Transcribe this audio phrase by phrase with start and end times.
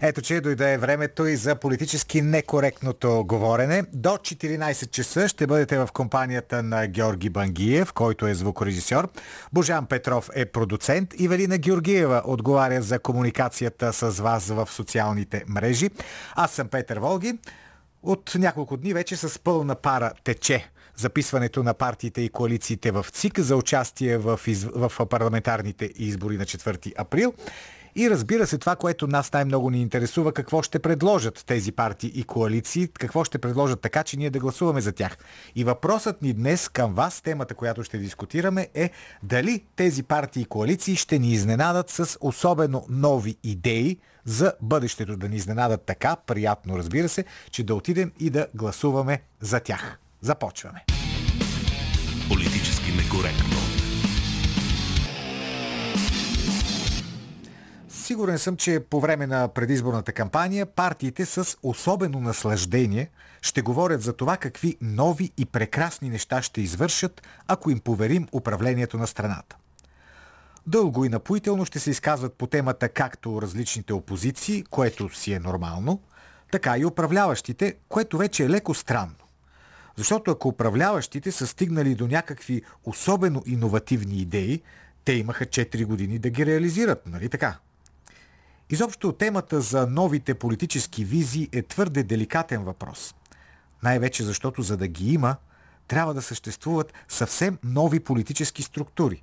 [0.00, 3.82] Ето, че дойде времето и за политически некоректното говорене.
[3.92, 9.08] До 14 часа ще бъдете в компанията на Георги Бангиев, който е звукорежисьор.
[9.52, 11.14] Божан Петров е продуцент.
[11.18, 15.90] и Велина Георгиева отговаря за комуникацията с вас в социалните мрежи.
[16.34, 17.38] Аз съм Петър Волги.
[18.02, 23.40] От няколко дни вече с пълна пара тече записването на партиите и коалициите в ЦИК
[23.40, 24.64] за участие в, из...
[24.64, 27.34] в парламентарните избори на 4 април.
[27.98, 32.24] И разбира се, това, което нас най-много ни интересува, какво ще предложат тези партии и
[32.24, 35.18] коалиции, какво ще предложат така, че ние да гласуваме за тях.
[35.54, 38.90] И въпросът ни днес към вас, темата, която ще дискутираме е
[39.22, 45.16] дали тези партии и коалиции ще ни изненадат с особено нови идеи за бъдещето.
[45.16, 49.98] Да ни изненадат така, приятно разбира се, че да отидем и да гласуваме за тях.
[50.20, 50.84] Започваме.
[52.28, 53.85] Политически некоректно.
[58.06, 63.10] Сигурен съм, че по време на предизборната кампания партиите с особено наслаждение
[63.42, 68.98] ще говорят за това какви нови и прекрасни неща ще извършат, ако им поверим управлението
[68.98, 69.56] на страната.
[70.66, 76.00] Дълго и напоително ще се изказват по темата както различните опозиции, което си е нормално,
[76.52, 79.24] така и управляващите, което вече е леко странно.
[79.96, 84.62] Защото ако управляващите са стигнали до някакви особено иновативни идеи,
[85.04, 87.58] те имаха 4 години да ги реализират, нали така?
[88.70, 93.14] Изобщо темата за новите политически визии е твърде деликатен въпрос.
[93.82, 95.36] Най-вече защото за да ги има,
[95.88, 99.22] трябва да съществуват съвсем нови политически структури.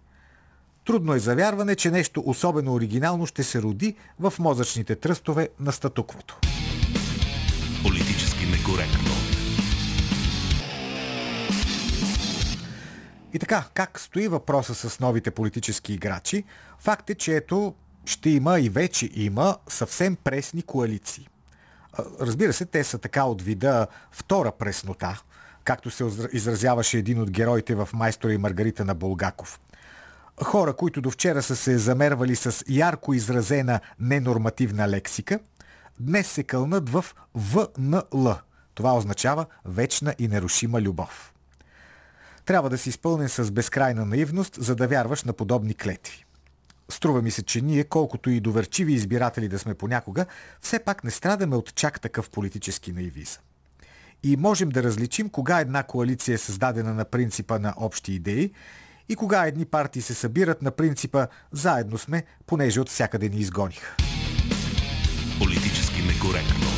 [0.85, 6.39] Трудно е завярване, че нещо особено оригинално ще се роди в мозъчните тръстове на статуквото.
[7.83, 9.13] Политически некоректно.
[13.33, 16.43] И така, как стои въпроса с новите политически играчи?
[16.79, 17.73] Факт е, че ето
[18.05, 21.27] ще има и вече има съвсем пресни коалиции.
[22.21, 25.21] Разбира се, те са така от вида втора преснота,
[25.63, 29.59] както се изразяваше един от героите в Майстора и Маргарита на Булгаков.
[30.43, 35.39] Хора, които до вчера са се замервали с ярко изразена ненормативна лексика,
[35.99, 37.05] днес се кълнат в
[37.35, 38.35] ВНЛ.
[38.75, 41.33] Това означава вечна и нерушима любов.
[42.45, 46.25] Трябва да си изпълнен с безкрайна наивност, за да вярваш на подобни клетви.
[46.89, 50.25] Струва ми се, че ние, колкото и доверчиви избиратели да сме понякога,
[50.61, 53.41] все пак не страдаме от чак такъв политически наивизъм.
[54.23, 58.51] И можем да различим кога една коалиция е създадена на принципа на общи идеи
[59.09, 63.95] и кога едни партии се събират на принципа заедно сме, понеже от всякъде ни изгониха.
[65.39, 66.72] Политически некоректно.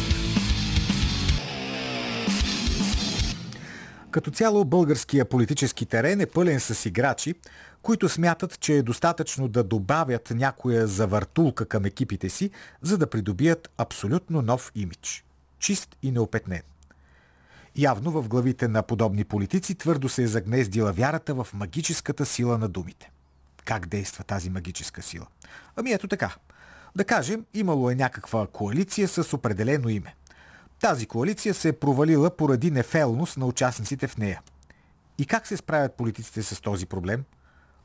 [4.16, 7.36] Като цяло българския политически терен е пълен с играчи,
[7.81, 12.50] които смятат, че е достатъчно да добавят някоя завъртулка към екипите си,
[12.81, 15.24] за да придобият абсолютно нов имидж.
[15.59, 16.62] Чист и неопетнен.
[17.76, 22.68] Явно в главите на подобни политици твърдо се е загнездила вярата в магическата сила на
[22.68, 23.12] думите.
[23.66, 25.28] Как действа тази магическа сила?
[25.76, 26.36] Ами ето така.
[26.96, 30.16] Да кажем, имало е някаква коалиция с определено име.
[30.81, 34.41] Тази коалиция се е провалила поради нефелност на участниците в нея.
[35.18, 37.24] И как се справят политиците с този проблем?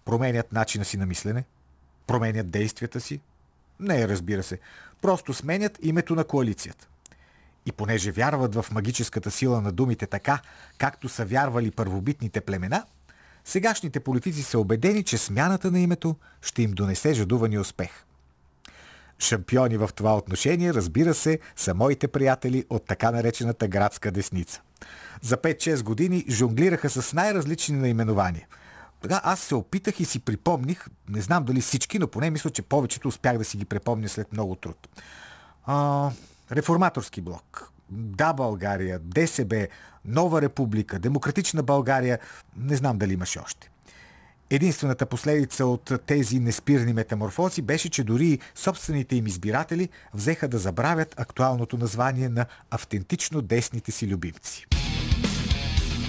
[0.05, 1.45] променят начина си на мислене,
[2.07, 3.21] променят действията си.
[3.81, 4.59] Не, разбира се.
[5.03, 6.89] Просто сменят името на коалицията.
[7.67, 10.41] И понеже вярват в магическата сила на думите така,
[10.79, 12.85] както са вярвали първобитните племена,
[13.45, 17.91] сегашните политици са убедени, че смяната на името ще им донесе жадувани успех.
[19.21, 24.61] Шампиони в това отношение, разбира се, са моите приятели от така наречената градска десница.
[25.23, 28.47] За 5-6 години жонглираха с най-различни наименования–
[29.01, 32.63] така аз се опитах и си припомних, не знам дали всички, но поне мисля, че
[32.63, 34.89] повечето успях да си ги припомня след много труд.
[35.65, 36.11] А,
[36.53, 39.67] реформаторски блок, Да България, ДСБ,
[40.05, 42.19] Нова република, Демократична България,
[42.57, 43.70] не знам дали имаше още.
[44.53, 51.21] Единствената последица от тези неспирни метаморфози беше, че дори собствените им избиратели взеха да забравят
[51.21, 54.67] актуалното название на автентично десните си любимци.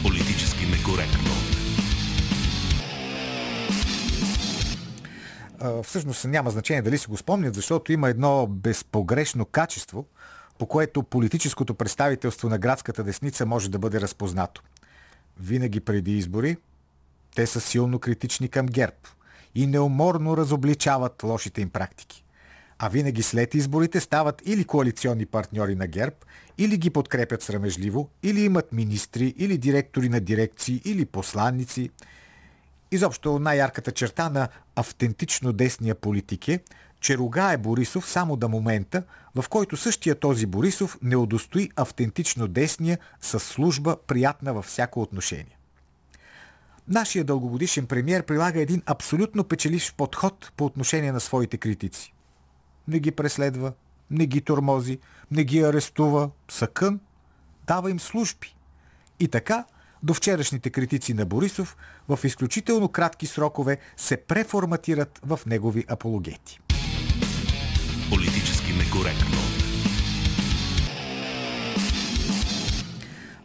[0.03, 1.31] Политически некоректно.
[5.83, 10.05] всъщност няма значение дали си го спомнят, защото има едно безпогрешно качество,
[10.57, 14.61] по което политическото представителство на градската десница може да бъде разпознато.
[15.39, 16.57] Винаги преди избори
[17.35, 18.97] те са силно критични към ГЕРБ
[19.55, 22.23] и неуморно разобличават лошите им практики.
[22.83, 26.15] а винаги след изборите стават или коалиционни партньори на ГЕРБ,
[26.57, 31.89] или ги подкрепят срамежливо, или имат министри, или директори на дирекции, или посланници.
[32.91, 36.59] Изобщо най-ярката черта на автентично десния политик е,
[36.99, 39.03] че ругае Борисов само до момента,
[39.35, 45.57] в който същия този Борисов не удостои автентично десния с служба приятна във всяко отношение.
[46.87, 52.13] Нашия дългогодишен премьер прилага един абсолютно печеливш подход по отношение на своите критици.
[52.87, 53.73] Не ги преследва,
[54.11, 54.99] не ги тормози,
[55.31, 56.99] не ги арестува, съкън,
[57.67, 58.55] дава им служби.
[59.19, 59.65] И така,
[60.03, 61.77] до вчерашните критици на Борисов
[62.09, 66.59] в изключително кратки срокове се преформатират в негови апологети.
[68.09, 69.40] Политически некоректно.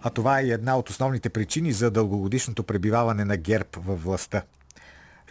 [0.07, 4.43] А това е една от основните причини за дългогодишното пребиваване на ГЕРБ във властта.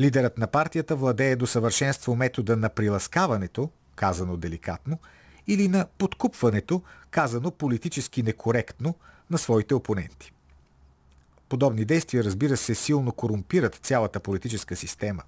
[0.01, 5.00] Лидерът на партията владее до съвършенство метода на приласкаването, казано деликатно,
[5.48, 6.81] или на подкупването,
[7.12, 8.95] казано политически некоректно,
[9.30, 10.31] на своите опоненти.
[11.50, 15.24] Подобни действия, разбира се, силно корумпират цялата политическа система,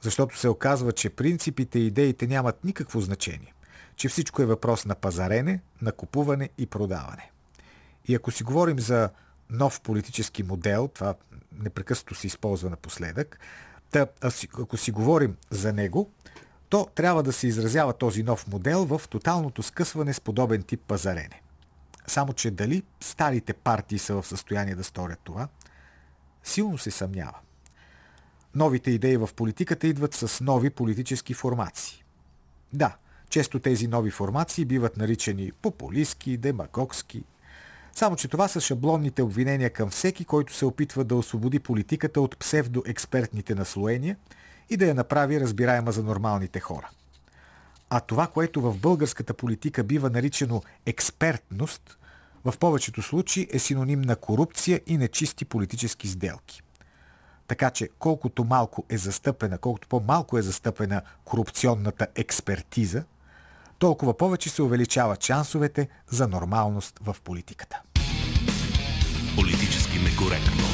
[0.00, 3.54] защото се оказва, че принципите и идеите нямат никакво значение,
[3.96, 7.30] че всичко е въпрос на пазарене, на купуване и продаване.
[8.08, 9.10] И ако си говорим за
[9.50, 11.14] нов политически модел, това
[11.52, 13.38] непрекъснато се използва напоследък,
[13.92, 14.06] да,
[14.58, 16.10] ако си говорим за него,
[16.68, 21.42] то трябва да се изразява този нов модел в тоталното скъсване с подобен тип пазарене.
[22.06, 25.48] Само, че дали старите партии са в състояние да сторят това,
[26.44, 27.38] силно се съмнява.
[28.54, 32.04] Новите идеи в политиката идват с нови политически формации.
[32.72, 32.96] Да,
[33.30, 37.24] често тези нови формации биват наричани популистски, демагогски.
[37.98, 42.38] Само, че това са шаблонните обвинения към всеки, който се опитва да освободи политиката от
[42.38, 44.16] псевдоекспертните наслоения–
[44.70, 46.90] и да я направи разбираема за нормалните хора.
[47.90, 51.98] А това, което в българската политика бива наричано експертност,
[52.44, 56.62] в повечето случаи е синоним на корупция и нечисти политически сделки.
[57.48, 63.04] Така че колкото малко е застъпена, колкото по-малко е застъпена корупционната експертиза,
[63.78, 67.80] толкова повече се увеличават шансовете за нормалност в политиката.
[69.36, 70.64] Политически некоректно.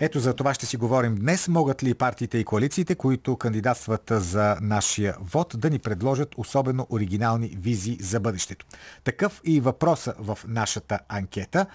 [0.00, 1.48] Ето за това ще си говорим днес.
[1.48, 7.48] Могат ли партиите и коалициите, които кандидатстват за нашия вод, да ни предложат особено оригинални
[7.48, 8.66] визии за бъдещето?
[9.04, 11.66] Такъв и въпроса в нашата анкета.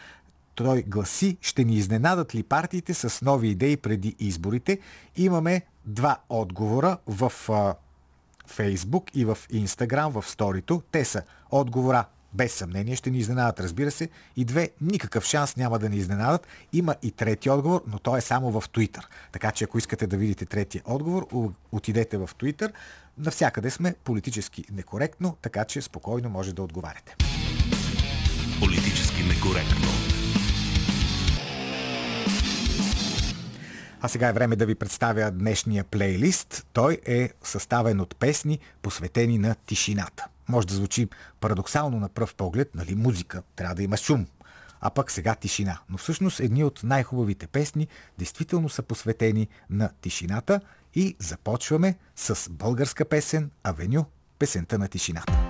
[0.56, 4.80] Той гласи, ще ни изненадат ли партиите с нови идеи преди изборите?
[5.16, 7.32] Имаме два отговора в
[8.48, 10.82] Фейсбук и в Инстаграм, в сторито.
[10.92, 14.10] Те са отговора без съмнение ще ни изненадат, разбира се.
[14.36, 16.48] И две, никакъв шанс няма да ни изненадат.
[16.74, 19.04] Има и трети отговор, но той е само в Twitter.
[19.31, 21.28] Така че ако искате да видите третия отговор,
[21.72, 22.72] отидете в Twitter.
[23.18, 27.16] Навсякъде сме политически некоректно, така че спокойно може да отговаряте.
[28.60, 29.88] Политически некоректно.
[34.02, 36.66] А сега е време да ви представя днешния плейлист.
[36.74, 40.28] Той е съставен от песни, посветени на тишината.
[40.50, 41.07] Може да звучи
[41.40, 44.25] парадоксално на пръв поглед, нали, музика, трябва да има шум,
[44.81, 45.80] а пък сега тишина.
[45.90, 47.88] Но всъщност едни от най-хубавите песни
[48.18, 50.62] действително са посветени на тишината
[50.95, 54.06] и започваме с българска песен Авеню,
[54.40, 55.49] песента на тишината.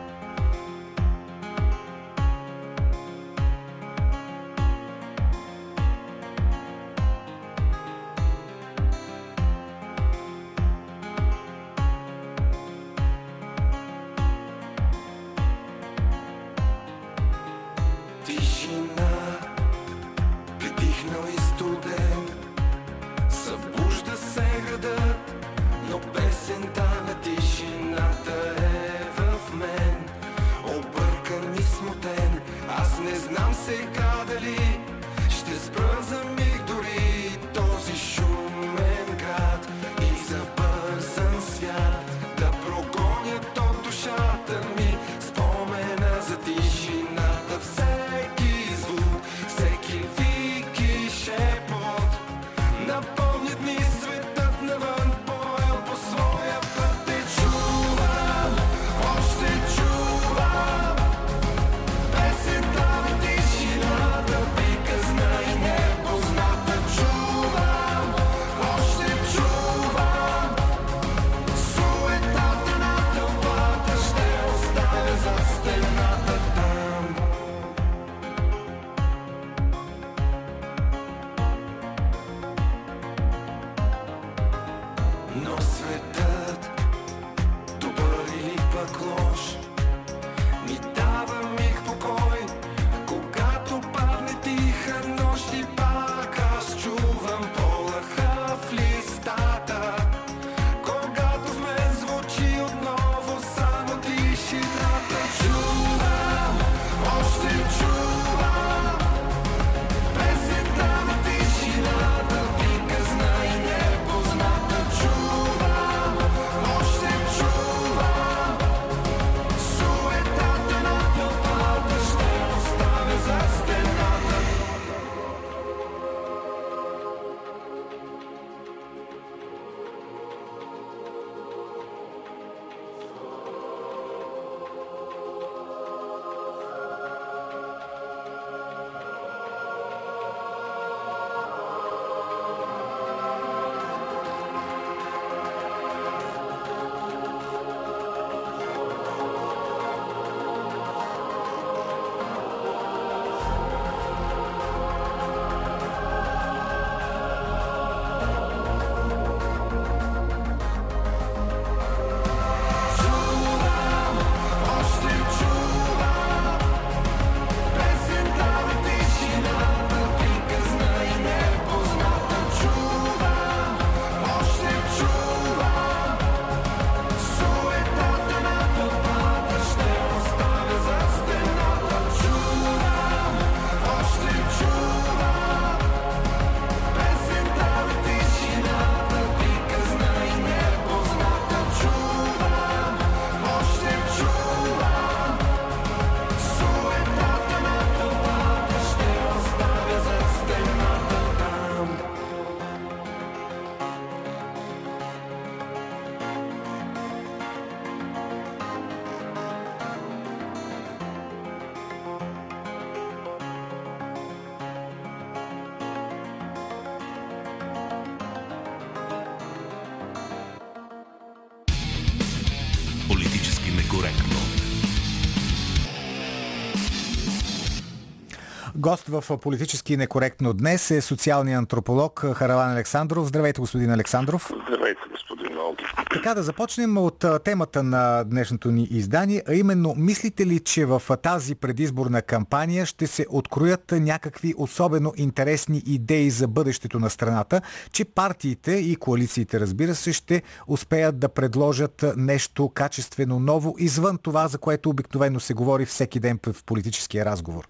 [228.80, 233.28] Гост в политически некоректно днес е социалният антрополог Харалан Александров.
[233.28, 234.52] Здравейте, господин Александров.
[234.68, 235.84] Здравейте, господин Волги.
[236.14, 241.02] Така да започнем от темата на днешното ни издание, а именно мислите ли, че в
[241.22, 248.06] тази предизборна кампания ще се откроят някакви особено интересни идеи за бъдещето на страната, че
[248.06, 254.58] партиите и коалициите, разбира се, ще успеят да предложат нещо качествено ново извън това, за
[254.58, 257.68] което обикновено се говори всеки ден в политическия разговор?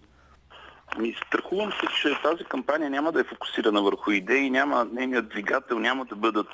[0.97, 5.79] Ми, страхувам се, че тази кампания няма да е фокусирана върху идеи, няма, нейният двигател
[5.79, 6.49] няма да бъдат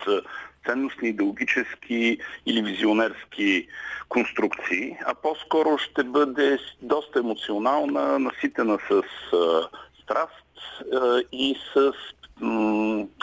[0.65, 3.67] ценностни, идеологически или визионерски
[4.09, 9.69] конструкции, а по-скоро ще бъде доста емоционална, наситена с а,
[10.03, 10.45] страст
[10.93, 11.91] а, и с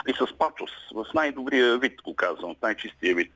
[0.07, 3.31] и с патос, в най-добрия вид, го казвам, в най-чистия вид.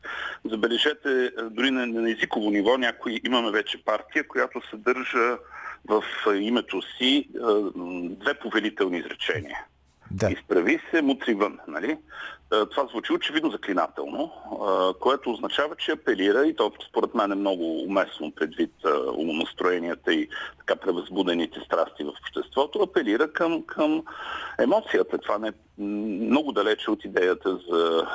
[0.45, 5.37] Забележете, дори на, на езиково ниво някои имаме вече партия, която съдържа
[5.85, 6.03] в
[6.35, 7.29] името си
[8.21, 9.65] две повелителни изречения.
[10.11, 10.29] Да.
[10.29, 11.59] Изправи се, мутри вън.
[11.67, 11.97] Нали?
[12.49, 14.31] Това звучи очевидно заклинателно,
[14.99, 18.73] което означава, че апелира, и то според мен е много уместно предвид
[19.17, 24.03] умонастроенията и така превъзбудените страсти в обществото, апелира към, към
[24.59, 25.17] емоцията.
[25.17, 28.07] Това не е много далече от идеята за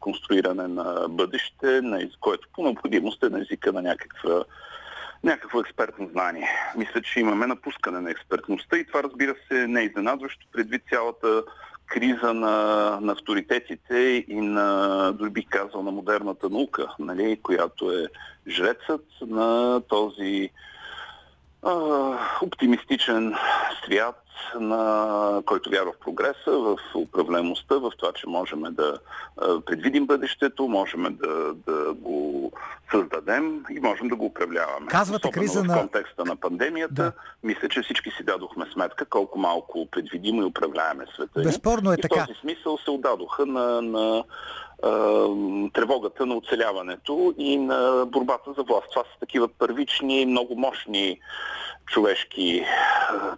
[0.00, 1.82] конструиране на бъдеще,
[2.20, 4.44] което по необходимост е на езика на някаква
[5.24, 6.48] някакво експертно знание.
[6.76, 11.42] Мисля, че имаме напускане на експертността и това разбира се не е изненадващо предвид цялата
[11.86, 18.06] криза на, на авторитетите и на, дори бих казал, на модерната наука, нали, която е
[18.48, 20.50] жрецът на този
[21.62, 21.72] а,
[22.42, 23.34] оптимистичен
[23.84, 24.22] свят,
[24.60, 28.98] на който вярва в прогреса, в управляемостта, в това, че можем да
[29.66, 32.52] предвидим бъдещето, можем да, да го
[32.90, 34.86] създадем и можем да го управляваме.
[34.86, 35.78] Казвате Особено криза в на...
[35.78, 37.12] контекста на пандемията, да.
[37.42, 41.42] мисля, че всички си дадохме сметка колко малко предвидимо и управляваме света.
[41.42, 42.14] Безспорно е и така.
[42.14, 44.24] в този смисъл се отдадоха на, на
[45.72, 48.86] тревогата на оцеляването и на борбата за власт.
[48.90, 51.20] Това са такива първични, много мощни
[51.86, 52.64] човешки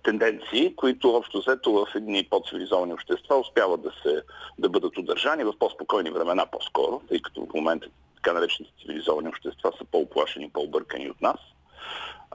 [0.03, 4.23] тенденции, които общо взето в едни по-цивилизовани общества успяват да, се,
[4.59, 9.73] да бъдат удържани в по-спокойни времена по-скоро, тъй като в момента така наречените цивилизовани общества
[9.79, 11.39] са по-оплашени, по-объркани от нас.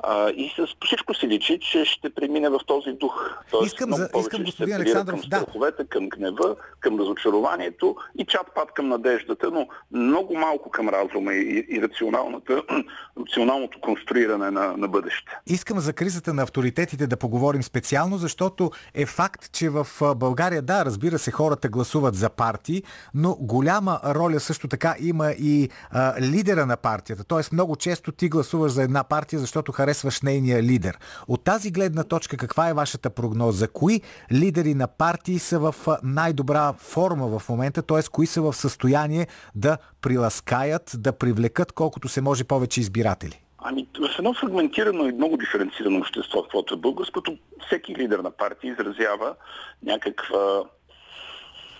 [0.03, 3.29] А, и с всичко се личи, че ще премине в този дух.
[3.51, 5.89] Тоест, искам, за, искам господин Александров, към страховете, да.
[5.89, 11.81] към гнева, към разочарованието и чат-пат към надеждата, но много малко към разума и, и
[11.81, 12.63] рационалната,
[13.19, 15.31] рационалното конструиране на, на бъдеще.
[15.47, 20.85] Искам за кризата на авторитетите да поговорим специално, защото е факт, че в България, да,
[20.85, 26.65] разбира се, хората гласуват за партии, но голяма роля също така има и а, лидера
[26.65, 27.23] на партията.
[27.23, 30.97] Тоест много често ти гласуваш за една партия, защото харесваш нейния лидер.
[31.27, 33.67] От тази гледна точка, каква е вашата прогноза?
[33.67, 34.01] Кои
[34.31, 38.01] лидери на партии са в най-добра форма в момента, т.е.
[38.11, 43.41] кои са в състояние да приласкаят, да привлекат колкото се може повече избиратели?
[43.57, 48.71] Ами, в едно фрагментирано и много диференцирано общество, каквото е българското, всеки лидер на партия
[48.73, 49.35] изразява
[49.83, 50.63] някаква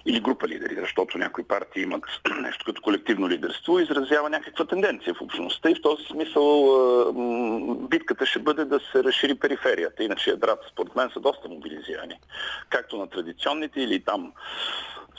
[0.07, 2.03] или група лидери, защото някои партии имат
[2.41, 7.13] нещо като колективно лидерство, изразява някаква тенденция в общността и в този смисъл
[7.89, 10.03] битката ще бъде да се разшири периферията.
[10.03, 12.19] Иначе ядрата, според мен, са доста мобилизирани.
[12.69, 14.33] Както на традиционните или там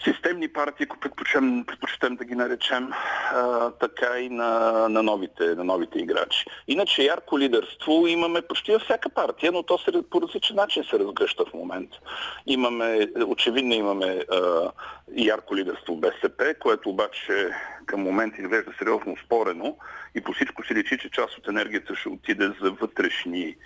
[0.05, 2.90] системни партии, ако предпочитам, предпочитам да ги наречем,
[3.35, 6.45] а, така и на, на, новите, на новите играчи.
[6.69, 10.99] Иначе ярко лидерство имаме почти във всяка партия, но то се, по различен начин се
[10.99, 11.99] разгръща в момента.
[12.47, 14.71] Имаме, очевидно имаме а,
[15.17, 17.50] ярко лидерство в БСП, което обаче
[17.87, 19.76] към момента изглежда сериозно спорено
[20.14, 23.57] и по всичко се личи, че част от енергията ще отиде за вътрешни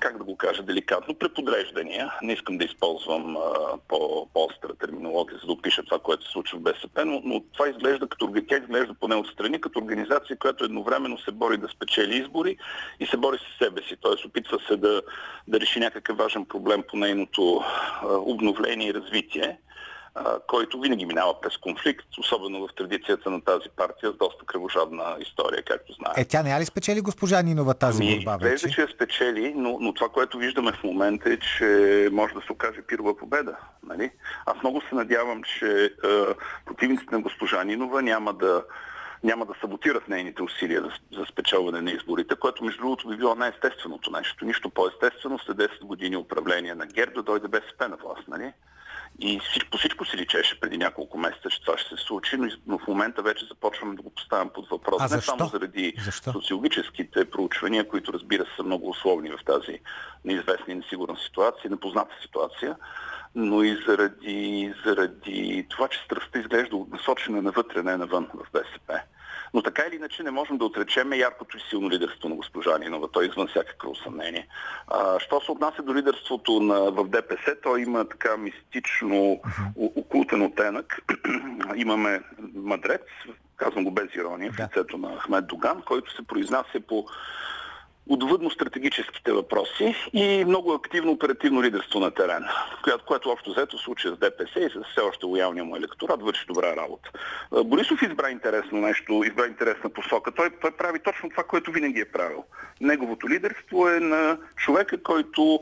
[0.00, 2.12] как да го кажа деликатно, преподреждания.
[2.22, 3.36] Не искам да използвам
[3.88, 8.08] по-остра терминология, за да опиша това, което се случва в БСП, но, но това изглежда
[8.08, 12.56] като, тя изглежда поне отстрани като организация, която едновременно се бори да спечели избори
[13.00, 13.96] и се бори с себе си.
[14.02, 14.26] Т.е.
[14.26, 15.02] опитва се да,
[15.48, 17.64] да реши някакъв важен проблем по нейното
[18.04, 19.58] обновление и развитие
[20.46, 25.62] който винаги минава през конфликт, особено в традицията на тази партия с доста кръвожадна история,
[25.62, 26.20] както знаете.
[26.20, 28.70] Е, тя не е ли спечели госпожа Нинова тази Ми, борба вече?
[28.70, 32.52] че я спечели, но, но това, което виждаме в момента е, че може да се
[32.52, 33.56] окаже пирова победа.
[33.86, 34.10] Нали?
[34.46, 35.90] Аз много се надявам, че е,
[36.66, 38.64] противниците на госпожа Нинова няма да
[39.24, 43.34] няма да саботират нейните усилия за, за спечелване на изборите, което между другото би било
[43.34, 44.44] най-естественото нещо.
[44.44, 48.52] Нищо по-естествено след 10 години управление на ГЕРБ да дойде БСП на власт, нали?
[49.18, 52.78] И по всичко си личеше преди няколко месеца, че това ще се случи, но, но
[52.78, 54.96] в момента вече започваме да го поставям под въпрос.
[55.00, 55.38] А Не защо?
[55.38, 56.32] само заради Защо?
[56.32, 59.78] социологическите проучвания, които разбира се са много условни в тази
[60.24, 62.76] неизвестна и несигурна ситуация, непозната ситуация,
[63.34, 69.00] но и заради, заради това, че страстта изглежда насочена навътре, не навън в БСП.
[69.54, 73.08] Но така или иначе не можем да отречем яркото и силно лидерство на госпожа Нинова.
[73.08, 74.48] Той е извън всякакво съмнение.
[74.88, 79.40] А, що се отнася до лидерството на, в ДПС, то има така мистично
[79.76, 80.98] окултен оттенък.
[81.76, 82.22] Имаме
[82.54, 83.02] мъдрец,
[83.56, 84.64] казвам го без ирония, в Да.
[84.64, 87.06] лицето на Ахмед Доган, който се произнася по
[88.08, 92.52] отвъдно стратегическите въпроси и много активно оперативно лидерство на терена,
[92.84, 96.46] което, което общо взето случая с ДПС и с все още лоялния му електорат върши
[96.46, 97.10] добра работа.
[97.64, 100.32] Борисов избра интересно нещо, избра интересна посока.
[100.32, 102.44] Той, той прави точно това, което винаги е правил.
[102.80, 105.60] Неговото лидерство е на човека, който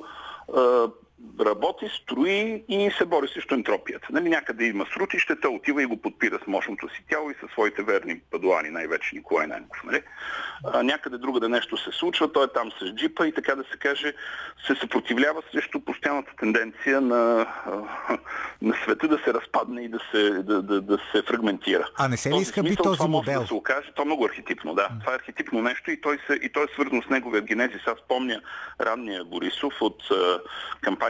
[1.40, 4.06] работи, строи и се бори срещу ентропията.
[4.10, 7.50] Нали, някъде има срутище, той отива и го подпира с мощното си тяло и със
[7.50, 9.84] своите верни падуани, най-вече Николай Ненков.
[9.84, 10.02] Нали?
[10.64, 13.78] А, някъде другаде нещо се случва, той е там с джипа и така да се
[13.78, 14.14] каже
[14.66, 17.46] се съпротивлява срещу постоянната тенденция на,
[18.62, 21.88] на света да се разпадне и да се, да, да, да се фрагментира.
[21.98, 23.40] А не се ли В този изхъби смисъл този модел?
[23.40, 24.88] Да се окаже, то е много архетипно, да.
[25.00, 27.80] Това е архетипно нещо и той, се, и той е свързано с неговия генезис.
[27.86, 28.40] Аз помня
[28.80, 30.40] ранния Борисов от а,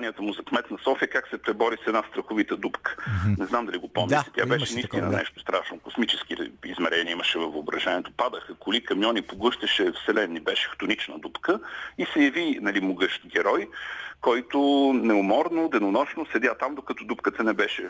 [0.02, 2.96] кампанията му за кмет на София, как се пребори с една страховита дупка.
[3.38, 4.14] Не знам дали го помните.
[4.14, 5.16] Да, Тя беше наистина да.
[5.16, 5.78] нещо страшно.
[5.78, 8.12] Космически измерения имаше във въображението.
[8.16, 11.60] Падаха коли, камиони, поглъщаше вселенни, беше хтонична дупка
[11.98, 13.68] и се яви нали, могъщ герой,
[14.22, 14.58] който
[14.94, 17.88] неуморно, денонощно седя там, докато дупката не беше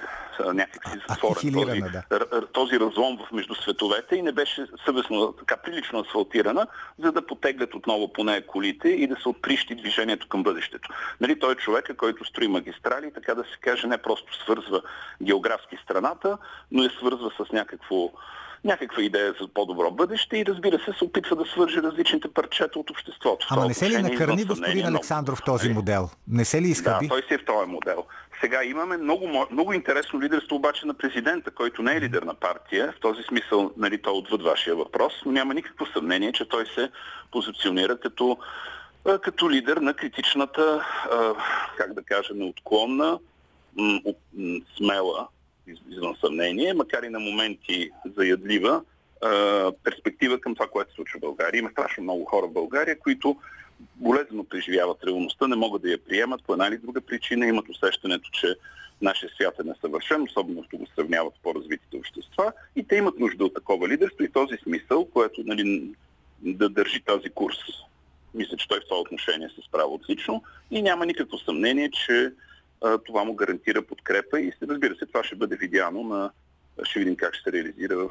[0.55, 1.53] някакси затворен.
[1.53, 2.47] Този, да.
[2.53, 6.67] този разлом в между световете и не беше съвестно, така прилично асфалтирана,
[6.99, 10.89] за да потеглят отново по нея колите и да се отприщи движението към бъдещето.
[11.21, 14.83] Нали, той е човека, който строи магистрали, така да се каже, не просто свързва
[15.23, 16.39] географски страната,
[16.71, 18.11] но я свързва с някакво
[18.65, 22.91] някаква идея за по-добро бъдеще и разбира се се опитва да свържи различните парчета от
[22.91, 23.47] обществото.
[23.51, 24.87] Ама не се ли накърни господин.
[24.87, 25.75] Александров този Нали?
[25.75, 26.09] модел?
[26.29, 27.09] Не се ли Да, изхъби?
[27.09, 28.05] той си е в този модел.
[28.41, 32.93] Сега имаме много, много интересно лидерство обаче на президента, който не е лидер на партия.
[32.97, 36.91] В този смисъл, нали, той отвъд вашия въпрос, но няма никакво съмнение, че той се
[37.33, 38.39] позиционира като,
[39.05, 40.85] като лидер на критичната,
[41.77, 43.19] как да кажа, неотклонна,
[44.77, 45.29] смела,
[45.67, 48.83] из- извън съмнение, макар и на моменти заядлива,
[49.85, 51.59] перспектива към това, което се случва в България.
[51.59, 53.37] Има страшно много хора в България, които
[53.97, 58.31] болезнено преживяват реалността, не могат да я приемат по една или друга причина, имат усещането,
[58.31, 58.55] че
[59.03, 63.45] нашия свят е несъвършен, особено ако го сравняват с по-развитите общества и те имат нужда
[63.45, 65.95] от такова лидерство и този смисъл, което нали,
[66.43, 67.57] да държи тази курс.
[68.35, 72.33] Мисля, че той в това отношение се справя отлично и няма никакво съмнение, че
[72.85, 76.31] а, това му гарантира подкрепа и разбира се, това ще бъде видяно на
[76.83, 78.11] ще видим как ще се реализира в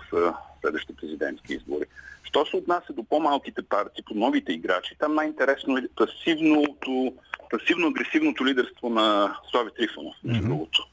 [0.61, 1.85] следващите президентски избори.
[2.23, 7.13] Що се отнася до по-малките партии, по новите играчи, там най-интересно е пасивното,
[7.51, 10.49] пасивно-агресивното лидерство на Слави Трифонов, между Мгм.
[10.49, 10.87] другото,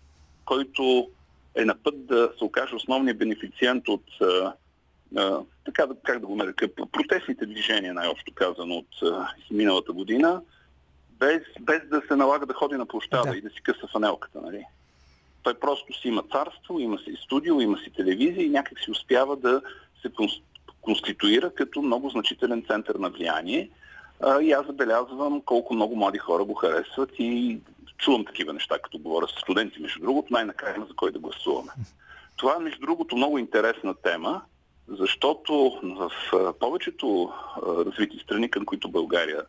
[0.45, 1.11] който
[1.55, 4.53] е на път да се окаже основният бенефициент от а,
[5.65, 10.43] така да, как да го нарека, протестните движения, най-общо казано, от а, миналата година,
[11.11, 13.37] без, без да се налага да ходи на площада Да.
[13.37, 14.65] и да си къса фанелката, нали?
[15.43, 19.37] Той просто си има царство, има си студио, има си телевизия и някак си успява
[19.37, 19.63] да
[20.03, 20.43] се конс-
[20.81, 23.71] конституира като много значителен център на влияние.
[24.21, 27.59] А, и аз забелязвам колко много млади хора го харесват и
[27.99, 31.73] чувам такива неща, като говоря с студенти, между другото, най-накрая за кой да гласуваме.
[32.37, 34.43] Това е, между другото, много интересна тема,
[34.89, 36.11] защото в
[36.61, 39.43] повечето развити страни, към които България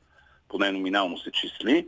[0.49, 1.87] поне номинално се числи,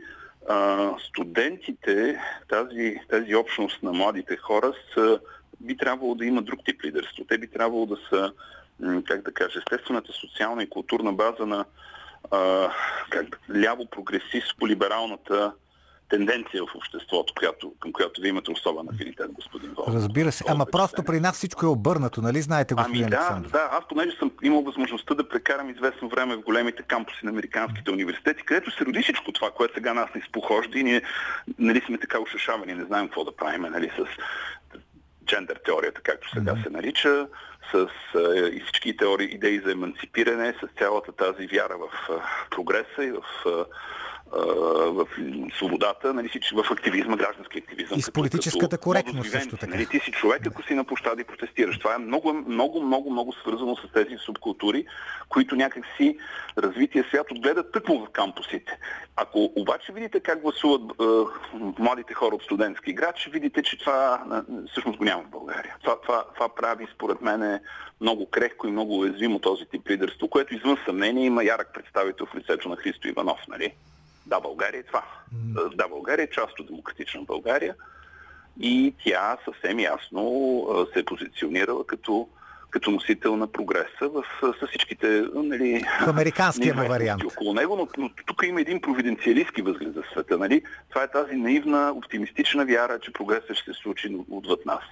[1.08, 5.20] студентите, тази, тази общност на младите хора са,
[5.60, 7.24] би трябвало да има друг тип лидерство.
[7.28, 8.32] Те би трябвало да са,
[9.04, 11.64] как да кажа, естествената социална и културна база на
[13.50, 15.52] ляво-прогресистско-либералната
[16.12, 19.94] тенденция в обществото, която, към която вие имате особен афинитет, господин Волков.
[19.94, 20.44] Разбира се.
[20.48, 23.52] Ама просто при нас всичко е обърнато, нали знаете, господин Ами да, Александров?
[23.52, 27.90] да, аз понеже съм имал възможността да прекарам известно време в големите кампуси на американските
[27.90, 31.02] университети, където се роди всичко това, което сега нас не изпохожда и ние
[31.58, 34.04] нали, сме така ушашавани, не знаем какво да правим нали, с
[35.26, 37.28] джендър теорията, както сега се нарича,
[37.72, 42.14] с а, и всички теории, идеи за емансипиране, с цялата тази вяра в а,
[42.50, 43.64] прогреса и в а,
[44.32, 45.06] в
[45.58, 47.98] свободата, нали, в активизма, граждански активизъм.
[47.98, 49.72] И с политическата като, коректност също така.
[49.72, 51.78] Нали, ти си човек, ако си на площада и протестираш.
[51.78, 54.86] Това е много, много, много, много свързано с тези субкултури,
[55.28, 56.18] които някак си
[56.58, 58.78] развитие свят отгледат тъкмо в кампусите.
[59.16, 61.04] Ако обаче видите как гласуват е,
[61.78, 64.24] младите хора от студентски град, ще видите, че това
[64.70, 65.76] всъщност го няма в България.
[65.82, 67.60] Това, това, това прави, според мен,
[68.00, 72.34] много крехко и много уязвимо този тип лидерство, което извън съмнение има ярък представител в
[72.34, 73.40] лицето на Христо Иванов.
[73.48, 73.72] Нали?
[74.26, 75.02] Да, България е това.
[75.74, 77.74] Да, България е част от демократична България
[78.60, 82.28] и тя съвсем ясно се е позиционирала като,
[82.70, 87.24] като носител на прогреса в, с всичките нали, в американския му вариант.
[87.24, 90.38] Около него, но, но тук има един провиденциалистски възглед за света.
[90.38, 90.62] Нали?
[90.88, 94.84] Това е тази наивна, оптимистична вяра, че прогресът ще се случи отвъд нас.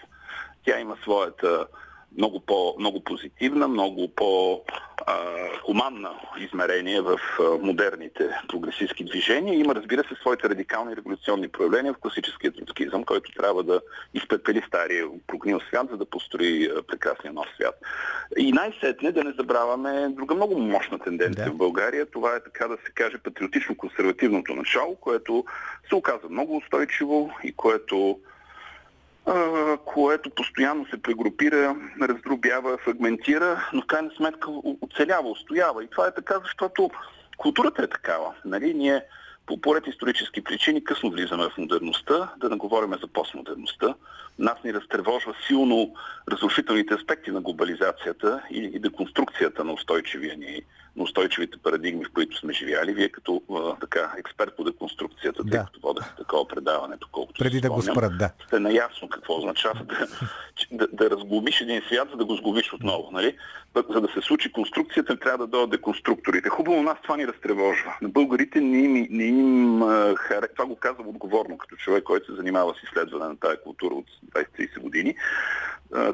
[0.64, 1.66] Тя има своята
[2.18, 7.20] много, по, много позитивна, много по-хуманна измерение в
[7.62, 9.54] модерните прогресистски движения.
[9.54, 13.80] Има, разбира се, своите радикални революционни проявления в класическия троцкизъм, който трябва да
[14.14, 17.74] изпепели стария прогнил свят, за да построи прекрасния нов свят.
[18.36, 21.50] И най-сетне да не забравяме друга много мощна тенденция да.
[21.50, 22.06] в България.
[22.06, 25.44] Това е така да се каже патриотично-консервативното начало, което
[25.88, 28.20] се оказа много устойчиво и което
[29.84, 35.84] което постоянно се прегрупира, раздробява, фрагментира, но в крайна сметка оцелява, устоява.
[35.84, 36.90] И това е така, защото
[37.36, 38.34] културата е такава.
[38.44, 38.74] Нали?
[38.74, 39.02] Ние
[39.46, 43.94] по поред исторически причини късно влизаме в модерността, да не говорим за постмодерността.
[44.38, 45.94] Нас ни разтревожва силно
[46.32, 50.62] разрушителните аспекти на глобализацията и деконструкцията на устойчивия ни
[50.96, 52.92] на устойчивите парадигми, в които сме живяли.
[52.92, 55.50] Вие като а, така, експерт по деконструкцията, да.
[55.50, 58.30] тъй като водехте такова предаване, колкото Преди да го спрат, да.
[58.46, 60.06] Сте наясно какво означава да,
[60.72, 63.10] да, да разглобиш един свят, за да го сглобиш отново.
[63.12, 63.36] Нали?
[63.90, 66.48] За да се случи конструкцията, трябва да дойдат деконструкторите.
[66.48, 67.96] Хубаво, нас това ни разтревожва.
[68.02, 69.80] На българите не им, не им
[70.16, 70.48] харе...
[70.48, 74.06] Това го казвам отговорно, като човек, който се занимава с изследване на тази култура от
[74.34, 75.14] 20-30 години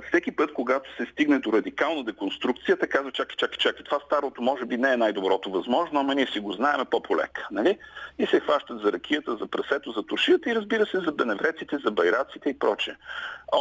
[0.08, 4.64] всеки път, когато се стигне до радикална деконструкция, казва, чакай, чакай, чакай, това старото може
[4.66, 7.48] би не е най-доброто възможно, ама ние си го знаем по-полека.
[7.50, 7.78] Нали?
[8.18, 11.90] И се хващат за ракията, за прасето, за тушията и разбира се за беневреците, за
[11.90, 12.96] байраците и проче.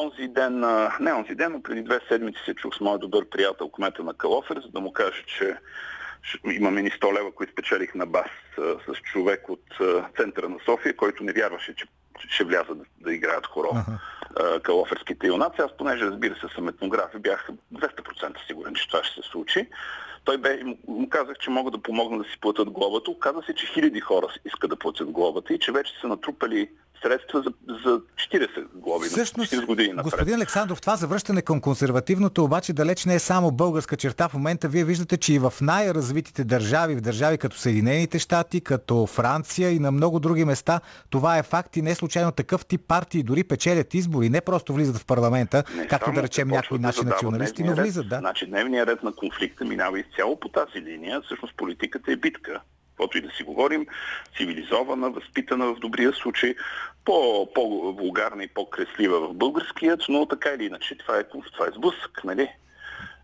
[0.02, 0.60] Онзи ден,
[1.00, 4.13] не онзи ден, но преди две седмици се чух с моят добър приятел, кмета на
[4.13, 5.58] Калофер, за да му кажа, че
[6.52, 9.63] имаме ни 100 лева, които спечелих на бас с човек от
[10.18, 11.86] центъра на София, който не вярваше, че
[12.30, 13.70] ще влязат да, играят хоро.
[14.63, 15.62] Калоферските юнаци.
[15.62, 19.68] Аз понеже разбира се съм етнограф и бях 200% сигурен, че това ще се случи.
[20.25, 23.11] Той бе, му казах, че могат да помогна да си платят глобата.
[23.11, 26.69] Оказа се, че хиляди хора искат да платят глобата и че вече са натрупали
[27.03, 30.03] средства за, за 40 глави, Всъщност, 40 години напред.
[30.03, 34.29] Господин Александров, това завръщане към консервативното обаче далеч не е само българска черта.
[34.29, 39.05] В момента вие виждате, че и в най-развитите държави, в държави като Съединените щати, като
[39.05, 40.79] Франция и на много други места,
[41.10, 44.73] това е факт и не е случайно такъв тип партии дори печелят избори, не просто
[44.73, 48.17] влизат в парламента, не както да речем някои наши да националисти, но влизат, да.
[48.17, 51.21] Значи дневният ред на конфликта минава изцяло по тази линия.
[51.21, 52.62] Всъщност политиката е битка
[52.95, 53.88] каквото и да си говорим,
[54.38, 56.55] цивилизована, възпитана в добрия случай,
[57.05, 62.23] по, по-вулгарна и по-креслива в българският, но така или иначе това е, това е сблъсък,
[62.23, 62.49] нали?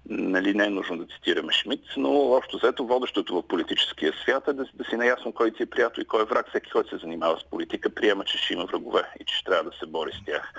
[0.10, 4.53] Нали, не е нужно да цитираме Шмидт, но общо взето водещото в политическия свят е
[4.53, 6.49] да, да си наясно кой ти е приятел и кой е враг.
[6.49, 9.71] Всеки, който се занимава с политика, приема, че ще има врагове и че ще трябва
[9.71, 10.53] да се бори с тях.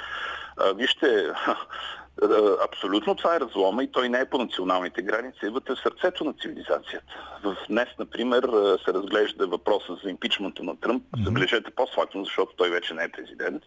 [0.57, 1.27] А, вижте,
[2.65, 6.25] абсолютно това е разлома и той не е по националните граници, е вътре в сърцето
[6.25, 7.39] на цивилизацията.
[7.45, 11.03] В днес, например, е, се разглежда въпроса за импичмента на Тръмп.
[11.03, 11.25] Mm-hmm.
[11.25, 13.63] Забележете по-слакно, защото той вече не е президент,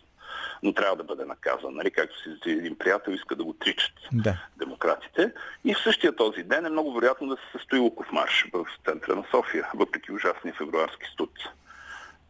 [0.64, 1.74] но трябва да бъде наказан.
[1.74, 1.92] Нали?
[1.92, 4.38] Както си един приятел иска да го тричат да.
[4.58, 5.32] демократите.
[5.66, 9.16] И в същия този ден е много вероятно да се състои Луков марш в центъра
[9.16, 11.32] на София, въпреки ужасния февруарски студ.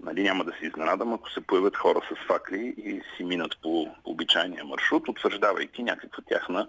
[0.04, 3.88] Нали, няма да се изненадам, ако се появят хора с факли и си минат по,
[4.06, 6.68] обичайния маршрут, утвърждавайки някаква тяхна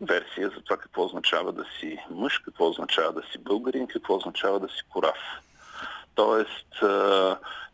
[0.00, 4.60] версия за това какво означава да си мъж, какво означава да си българин, какво означава
[4.60, 5.18] да си кораф.
[6.14, 6.82] Тоест,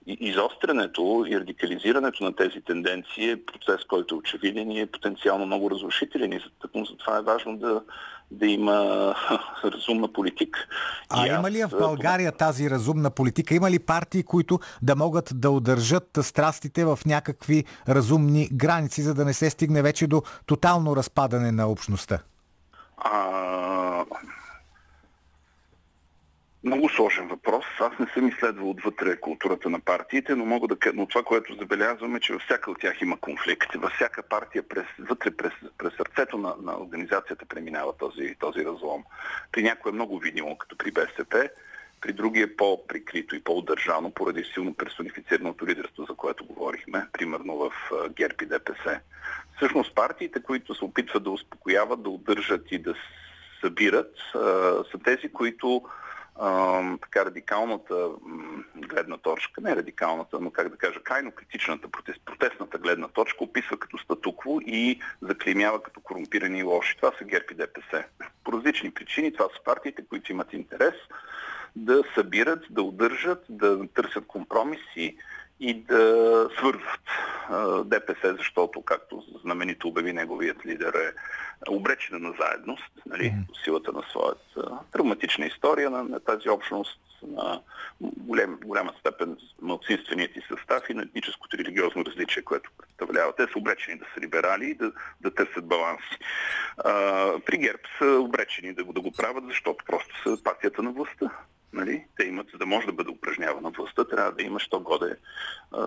[0.07, 5.71] изострянето и радикализирането на тези тенденции е процес, който е очевиден и е потенциално много
[5.71, 6.33] разрушителен.
[6.33, 6.41] И
[6.91, 7.83] затова е важно да,
[8.33, 9.15] да има
[9.65, 10.61] разумна политика.
[11.11, 13.55] А и има ли в България тази разумна политика?
[13.55, 19.25] Има ли партии, които да могат да удържат страстите в някакви разумни граници, за да
[19.25, 22.19] не се стигне вече до тотално разпадане на общността?
[22.97, 24.05] А,
[26.65, 27.65] много сложен въпрос.
[27.81, 32.21] Аз не съм изследвал отвътре културата на партиите, но мога да но това, което забелязваме,
[32.21, 33.75] че във всяка от тях има конфликт.
[33.75, 39.05] Във всяка партия през, вътре през, през сърцето на, на организацията преминава този, този разлом.
[39.53, 41.49] При някой е много видимо, като при БСП,
[42.01, 47.73] при други е по-прикрито и по-удържано поради силно персонифицираното лидерство, за което говорихме, примерно в
[48.17, 49.01] ГЕРБ и ДПС.
[49.57, 52.95] Всъщност партиите, които се опитват да успокояват, да удържат и да
[53.61, 54.15] събират,
[54.91, 55.83] са тези, които
[57.01, 58.09] така радикалната
[58.77, 63.77] гледна точка, не радикалната, но как да кажа, крайно критичната протест, протестната гледна точка описва
[63.77, 66.97] като статукво и заклеймява като корумпирани и лоши.
[66.97, 68.05] Това са ГЕРБ и ДПС.
[68.45, 70.95] По различни причини това са партиите, които имат интерес
[71.77, 75.17] да събират, да удържат, да търсят компромиси
[75.63, 77.01] и да свързват
[77.89, 81.13] ДПС, защото, както знаменито обяви неговият лидер, е
[81.71, 87.61] обречена на заедност, нали, по силата на своята травматична история на, на тази общност, на
[88.01, 93.33] голем, голяма степен малцинственият и състав и на етническото религиозно различие, което представлява.
[93.37, 96.19] Те са обречени да са либерали и да, да търсят баланси.
[96.85, 96.93] А,
[97.47, 101.31] при ГЕРБ са обречени да да го правят, защото просто са партията на властта.
[101.73, 102.05] Нали?
[102.17, 105.17] Те имат, за да може да бъде упражнявана властта, трябва да има, що годе
[105.73, 105.81] а,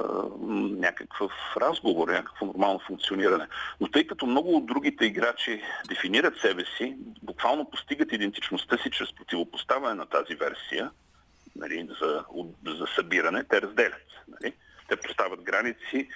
[0.80, 3.48] някакъв разговор, някакво нормално функциониране.
[3.82, 9.16] Но тъй като много от другите играчи дефинират себе си, буквално постигат идентичността си чрез
[9.16, 10.92] противопоставяне на тази версия,
[11.56, 12.26] нали, за,
[12.68, 14.08] за събиране, те разделят.
[14.28, 14.54] Нали?
[14.88, 16.10] Те поставят граници,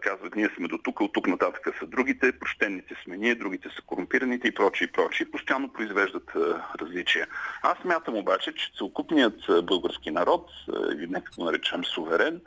[0.00, 3.82] казват, ние сме до тук, от тук нататък са другите, прощените сме ние, другите са
[3.86, 5.30] корумпираните и прочие и прочие.
[5.30, 6.30] Постоянно произвеждат
[6.80, 7.26] различия.
[7.62, 10.50] Аз мятам обаче, че целокупният български народ,
[10.92, 12.40] или нека го наречем суверен,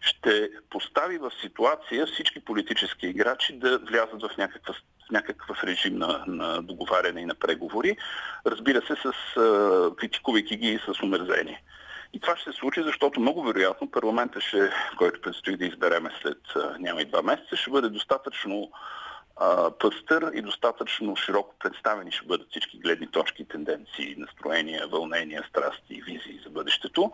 [0.00, 4.74] ще постави в ситуация всички политически играчи да влязат в някаква
[5.12, 7.96] някакъв режим на, на договаряне и на преговори,
[8.46, 9.12] разбира се, с,
[9.96, 11.62] критикувайки ги с умерзение.
[12.12, 16.38] И това ще се случи, защото много вероятно парламента, ще, който предстои да избереме след
[16.78, 18.70] няма и два месеца, ще бъде достатъчно
[19.78, 26.02] пъстър и достатъчно широко представени ще бъдат всички гледни точки, тенденции, настроения, вълнения, страсти и
[26.02, 27.12] визии за бъдещето,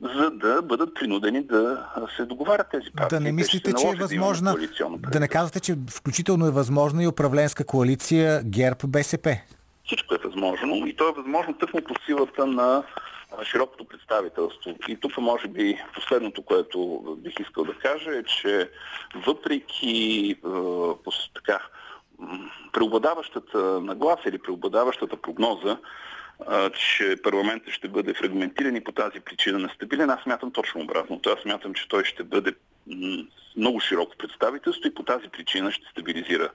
[0.00, 3.18] за да бъдат принудени да се договарят тези партии.
[3.18, 7.06] Да не мислите, че е възможна, да, да не казвате, че включително е възможна и
[7.06, 9.38] управленска коалиция ГЕРБ-БСП?
[9.86, 12.82] Всичко е възможно и то е възможно тъкмо по силата на
[13.44, 14.74] широкото представителство.
[14.88, 18.70] И тук може би последното, което бих искал да кажа е, че
[19.26, 20.48] въпреки е,
[21.34, 21.58] така,
[22.72, 25.78] преобладаващата нагласа или преобладаващата прогноза,
[26.74, 31.30] че парламентът ще бъде фрагментиран и по тази причина нестабилен, аз смятам точно обратното.
[31.30, 32.54] Аз смятам, че той ще бъде
[33.56, 36.48] много широко представителство и по тази причина ще стабилизира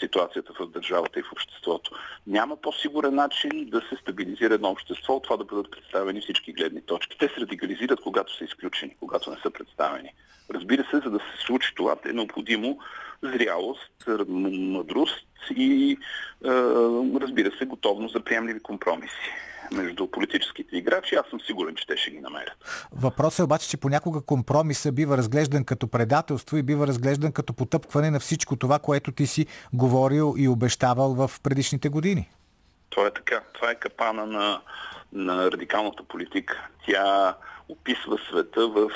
[0.00, 1.90] ситуацията в държавата и в обществото.
[2.26, 6.80] Няма по-сигурен начин да се стабилизира едно общество от това да бъдат представени всички гледни
[6.80, 7.18] точки.
[7.18, 10.14] Те се радикализират, когато са изключени, когато не са представени.
[10.50, 12.78] Разбира се, за да се случи това, е необходимо
[13.22, 15.96] зрялост, мъдрост и е,
[17.20, 19.32] разбира се, готовност за приемливи компромиси
[19.72, 21.14] между политическите играчи.
[21.14, 22.86] Аз съм сигурен, че те ще ги намерят.
[22.92, 28.10] Въпросът е обаче, че понякога компромиса бива разглеждан като предателство и бива разглеждан като потъпкване
[28.10, 32.30] на всичко това, което ти си говорил и обещавал в предишните години.
[32.90, 33.40] Това е така.
[33.52, 34.60] Това е капана на,
[35.12, 36.68] на радикалната политика.
[36.86, 37.34] Тя
[37.68, 38.90] описва света в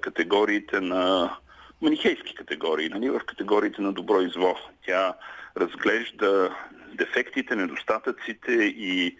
[0.00, 1.36] категориите на
[1.82, 3.10] манихейски категории, нали?
[3.10, 4.56] в категориите на добро и зло.
[4.86, 5.14] Тя
[5.56, 6.56] разглежда
[6.94, 9.16] дефектите, недостатъците и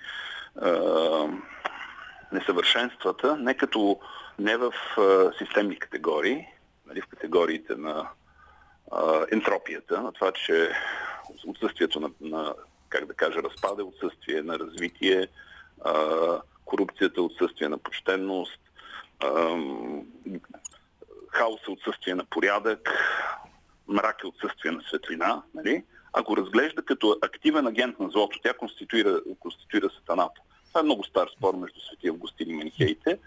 [2.32, 4.00] несъвършенствата, не като
[4.38, 6.46] не в а, системни категории,
[6.86, 8.08] нали, в категориите на
[8.92, 10.72] а, ентропията, на това, че
[11.46, 12.54] отсъствието на, на
[12.88, 15.26] как да кажа, разпада, отсъствие на развитие,
[15.84, 15.94] а,
[16.64, 18.60] корупцията, отсъствие на почтенност,
[19.20, 19.56] а,
[21.28, 22.90] хаос е отсъствие на порядък,
[23.88, 25.84] мрак е отсъствие на светлина, нали?
[26.12, 28.38] А го разглежда като активен агент на злото.
[28.42, 30.40] Тя конституира, конституира сатаната.
[30.68, 33.18] Това е много стар спор между Свети Августин и Менихеите,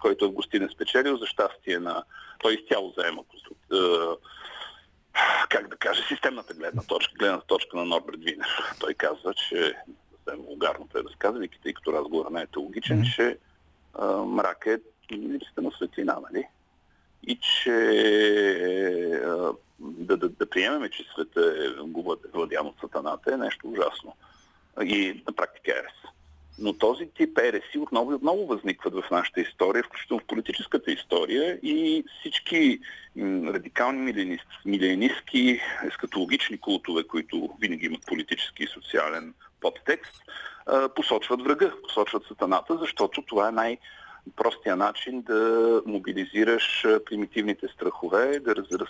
[0.00, 2.04] който Августин е спечелил за щастие на...
[2.38, 3.22] Той изцяло заема
[3.72, 3.76] е,
[5.48, 8.48] как да кажа, системната гледна точка, гледната точка на Норберт Винер.
[8.80, 9.74] Той казва, че
[10.12, 13.14] съвсем вулгарно разказвайки, тъй като разговорът не е теологичен, mm-hmm.
[13.16, 13.38] че
[13.94, 14.78] а, мрак е
[15.12, 16.46] липсата на светлина, нали?
[17.26, 17.72] И че
[19.80, 21.68] да, да, да приемеме, че света е
[22.34, 24.16] владян от сатаната е нещо ужасно.
[24.82, 26.12] И на практика е рес.
[26.58, 31.58] Но този тип ереси отново и отново възникват в нашата история, включително в политическата история
[31.62, 32.80] и всички
[33.46, 40.22] радикални милиенистски, ескатологични култове, които винаги имат политически и социален подтекст,
[40.96, 43.78] посочват врага, посочват сатаната, защото това е най-
[44.36, 48.88] простия начин да мобилизираш примитивните страхове, да, раз, раз,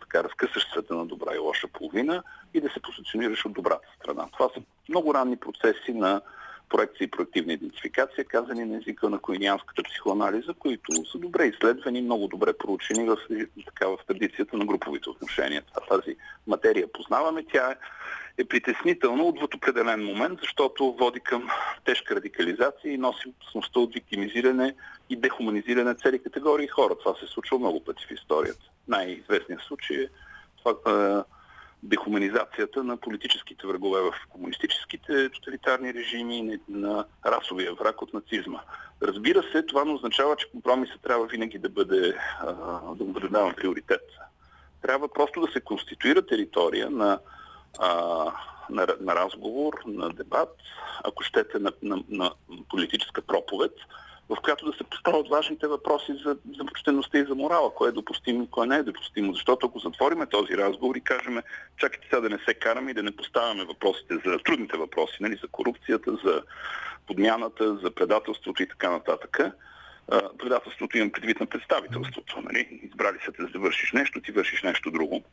[0.00, 2.22] така, разкъсаш света на добра и лоша половина
[2.54, 4.28] и да се позиционираш от добрата страна.
[4.32, 6.20] Това са много ранни процеси на
[6.68, 12.28] проекция и проективна идентификация, казани на езика на коинианската психоанализа, които са добре изследвани, много
[12.28, 13.16] добре проучени в,
[13.64, 15.62] така, в традицията на груповите отношения.
[15.88, 16.16] Тази
[16.46, 17.76] материя познаваме, тя е,
[18.38, 21.48] е притеснителна от определен момент, защото води към
[21.84, 24.74] тежка радикализация и носи опасността от виктимизиране
[25.10, 26.94] и дехуманизиране цели категории хора.
[26.98, 28.64] Това се случва много пъти в историята.
[28.88, 30.08] Най-известният случай е
[30.58, 31.24] това,
[31.82, 38.60] дехуманизацията на политическите врагове в комунистическите тоталитарни режими на расовия враг от нацизма.
[39.02, 42.16] Разбира се, това не означава, че компромисът трябва винаги да бъде,
[42.94, 44.02] да бъде даван приоритет.
[44.82, 47.18] Трябва просто да се конституира територия на,
[48.70, 50.56] на, на разговор, на дебат,
[51.04, 52.30] ако щете на, на, на
[52.68, 53.72] политическа проповед,
[54.28, 57.92] в която да се поставят важните въпроси за, за почтеността и за морала, кое е
[57.92, 59.34] допустимо и кое не е допустимо.
[59.34, 61.42] Защото ако затвориме този разговор и кажем,
[61.76, 65.38] чакайте сега да не се караме и да не поставяме въпросите за трудните въпроси, нали,
[65.42, 66.42] за корупцията, за
[67.06, 69.40] подмяната, за предателството и така нататък,
[70.38, 72.40] предателството имам предвид на представителството.
[72.40, 72.80] Нали?
[72.82, 75.24] Избрали се да завършиш нещо, ти вършиш нещо друго,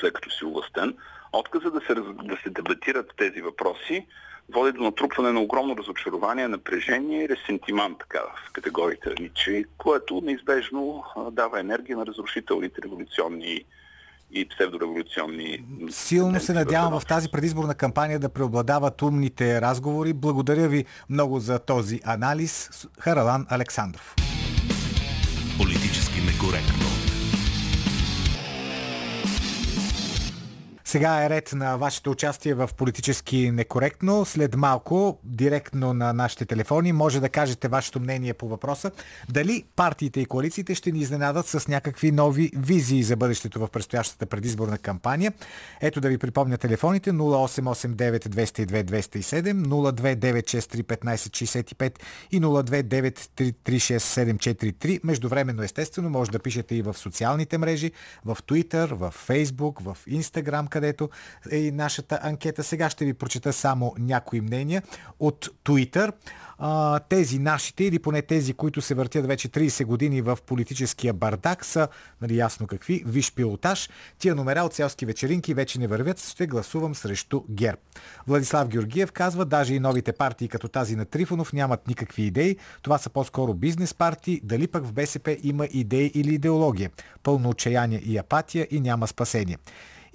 [0.00, 0.96] след като си увластен.
[1.38, 1.94] Отказа да се,
[2.24, 4.06] да се дебатират тези въпроси
[4.54, 11.04] води до натрупване на огромно разочарование, напрежение и ресентимент така, в категориите Ниче, което неизбежно
[11.32, 13.64] дава енергия на разрушителните революционни
[14.32, 15.64] и псевдореволюционни...
[15.90, 20.12] Силно се надявам в тази предизборна кампания да преобладават умните разговори.
[20.12, 22.70] Благодаря ви много за този анализ.
[23.00, 24.14] Харалан Александров.
[25.58, 26.95] Политически некоректно.
[30.96, 34.24] Сега е ред на вашето участие в политически некоректно.
[34.24, 38.90] След малко, директно на нашите телефони, може да кажете вашето мнение по въпроса.
[39.28, 44.26] Дали партиите и коалициите ще ни изненадат с някакви нови визии за бъдещето в предстоящата
[44.26, 45.32] предизборна кампания.
[45.80, 51.98] Ето да ви припомня телефоните 0889 202 207, 029631565
[52.30, 55.00] и 029336743.
[55.04, 57.92] Междувременно, естествено, може да пишете и в социалните мрежи,
[58.24, 61.10] в Twitter, в Facebook, в Instagram, където
[61.50, 62.64] е и нашата анкета.
[62.64, 64.82] Сега ще ви прочета само някои мнения
[65.20, 66.12] от Twitter.
[67.08, 71.88] Тези нашите, или поне тези, които се въртят вече 30 години в политическия бардак, са
[72.22, 73.90] нали, ясно какви, виж пилотаж.
[74.18, 77.78] Тия номера от селски вечеринки вече не вървят, ще гласувам срещу ГЕРБ.
[78.26, 82.56] Владислав Георгиев казва, даже и новите партии като тази на Трифонов нямат никакви идеи.
[82.82, 86.90] Това са по-скоро бизнес партии, дали пък в БСП има идеи или идеология.
[87.22, 89.58] Пълно отчаяние и апатия и няма спасение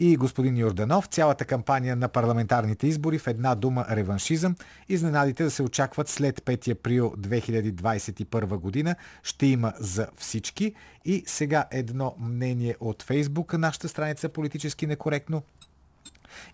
[0.01, 1.05] и господин Йорданов.
[1.05, 4.55] Цялата кампания на парламентарните избори в една дума реваншизъм.
[4.89, 8.95] Изненадите да се очакват след 5 април 2021 година.
[9.23, 10.73] Ще има за всички.
[11.05, 15.43] И сега едно мнение от Фейсбук, нашата страница политически некоректно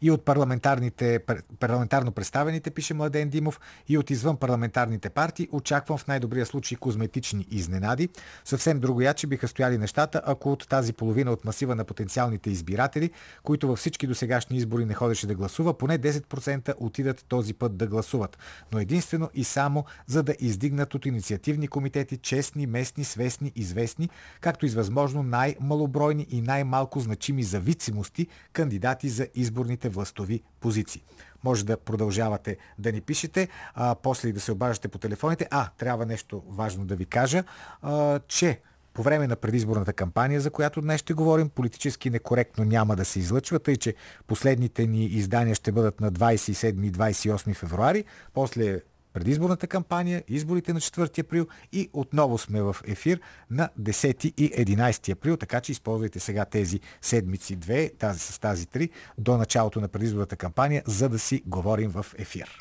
[0.01, 1.19] и от парламентарните,
[1.59, 7.45] парламентарно представените, пише Младен Димов, и от извън парламентарните партии очаквам в най-добрия случай козметични
[7.51, 8.09] изненади.
[8.45, 13.11] Съвсем другояче биха стояли нещата, ако от тази половина от масива на потенциалните избиратели,
[13.43, 17.87] които във всички досегашни избори не ходеше да гласува, поне 10% отидат този път да
[17.87, 18.37] гласуват.
[18.71, 24.09] Но единствено и само за да издигнат от инициативни комитети честни, местни, свестни, известни,
[24.41, 31.03] както и възможно най-малобройни и най-малко значими зависимости кандидати за изборни отговорните властови позиции.
[31.43, 35.47] Може да продължавате да ни пишете, а после и да се обаждате по телефоните.
[35.51, 37.43] А, трябва нещо важно да ви кажа,
[37.81, 38.59] а, че
[38.93, 43.19] по време на предизборната кампания, за която днес ще говорим, политически некоректно няма да се
[43.19, 43.95] излъчва, тъй че
[44.27, 48.81] последните ни издания ще бъдат на 27 и 28 февруари, после
[49.13, 55.11] предизборната кампания, изборите на 4 април и отново сме в ефир на 10 и 11
[55.11, 59.87] април, така че използвайте сега тези седмици две, тази с тази три, до началото на
[59.87, 62.57] предизборната кампания, за да си говорим в ефир.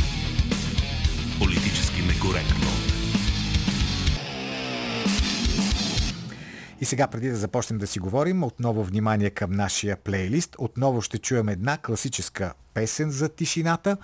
[1.38, 2.66] Политически некоректно.
[6.80, 10.56] И сега, преди да започнем да си говорим, отново внимание към нашия плейлист.
[10.58, 13.96] Отново ще чуем една класическа песен за тишината.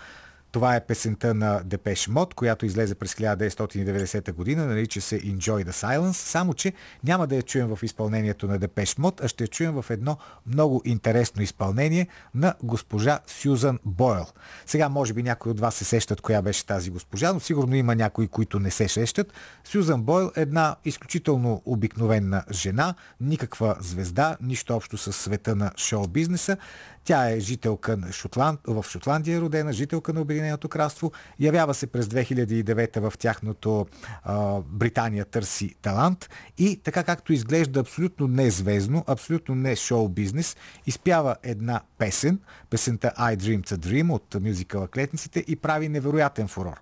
[0.52, 5.70] Това е песента на Депеш Мод, която излезе през 1990 година, нарича се Enjoy the
[5.70, 6.72] Silence, само че
[7.04, 10.16] няма да я чуем в изпълнението на Депеш Мод, а ще я чуем в едно
[10.46, 14.26] много интересно изпълнение на госпожа Сюзан Бойл.
[14.66, 17.94] Сега може би някои от вас се сещат коя беше тази госпожа, но сигурно има
[17.94, 19.32] някои, които не се сещат.
[19.64, 26.56] Сюзан Бойл е една изключително обикновена жена, никаква звезда, нищо общо с света на шоу-бизнеса.
[27.04, 31.12] Тя е жителка на Шотланд, в Шотландия е родена, жителка на Обединеното кралство.
[31.40, 33.86] Явява се през 2009 в тяхното
[34.22, 41.36] а, Британия търси талант и така както изглежда абсолютно незвездно, абсолютно не шоу бизнес, изпява
[41.42, 42.40] една песен,
[42.70, 46.80] песента I Dreamed a Dream от мюзикъла Клетниците и прави невероятен фурор.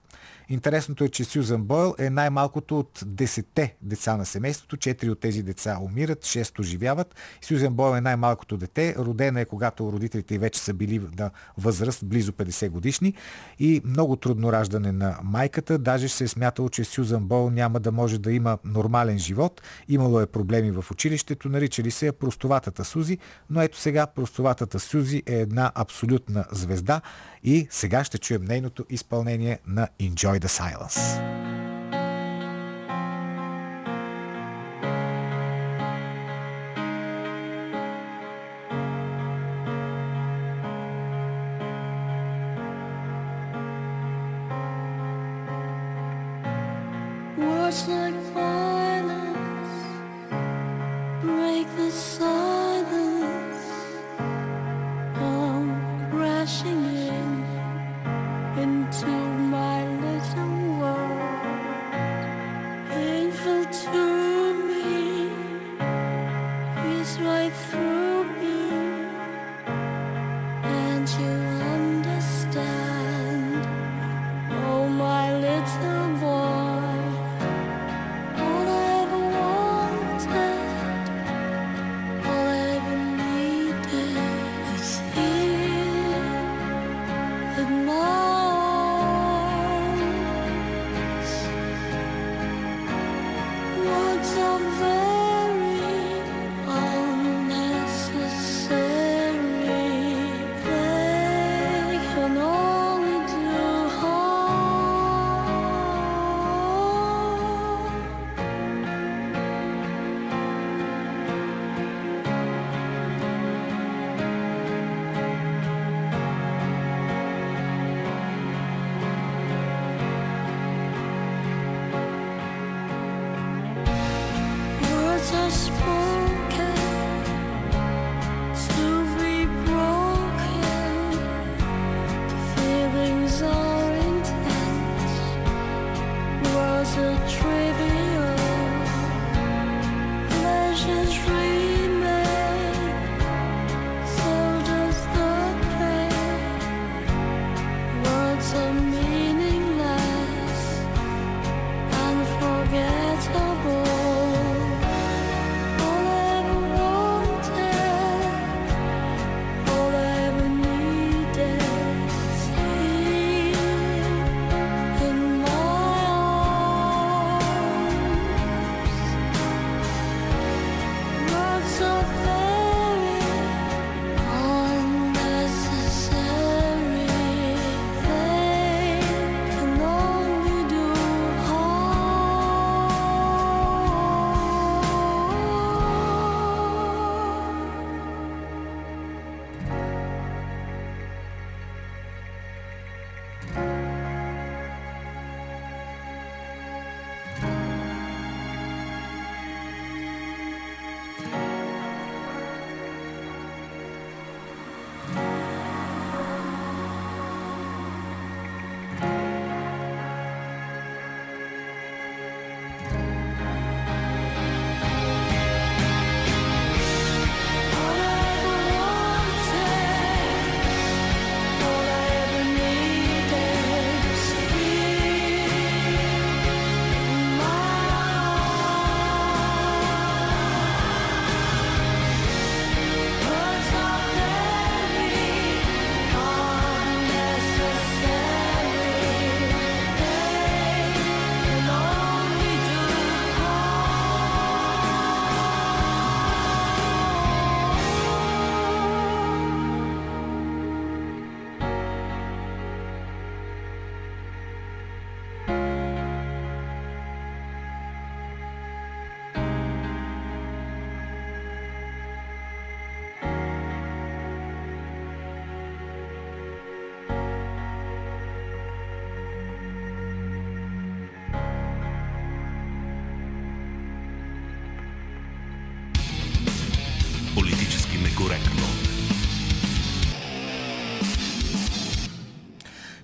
[0.51, 4.77] Интересното е, че Сюзан Бойл е най-малкото от десете деца на семейството.
[4.77, 7.15] Четири от тези деца умират, шест оживяват.
[7.43, 8.95] Сюзан Бойл е най-малкото дете.
[8.99, 13.15] Родена е, когато родителите вече са били на възраст близо 50 годишни
[13.59, 15.79] и много трудно раждане на майката.
[15.79, 19.63] Даже се е смятало, че Сюзан Бойл няма да може да има нормален живот.
[19.89, 23.19] Имало е проблеми в училището, наричали се простоватата Сузи,
[23.51, 27.01] но ето сега простоватата Сузи е една абсолютна звезда
[27.45, 31.19] и сега ще чуем нейното изпълнение на Enjoy the Silence.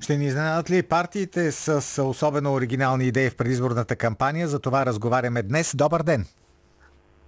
[0.06, 4.48] Ще ни изненадат ли партиите с особено оригинални идеи в предизборната кампания?
[4.48, 5.76] За това разговаряме днес.
[5.76, 6.26] Добър ден!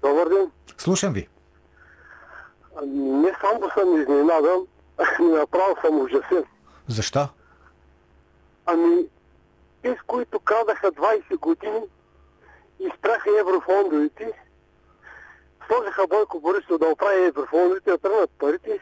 [0.02, 0.50] Добър ден.
[0.76, 1.28] Слушам ви.
[2.86, 4.66] Не само съм изненадан,
[5.20, 6.44] направо съм ужасен.
[6.88, 7.28] Защо?
[8.66, 9.06] Ами,
[9.82, 11.80] те, с които крадаха 20 години,
[12.80, 14.32] изпряха еврофондовете,
[15.66, 18.78] сложиха Бойко Борисов да оправи еврофондовете, да тръгнат парите.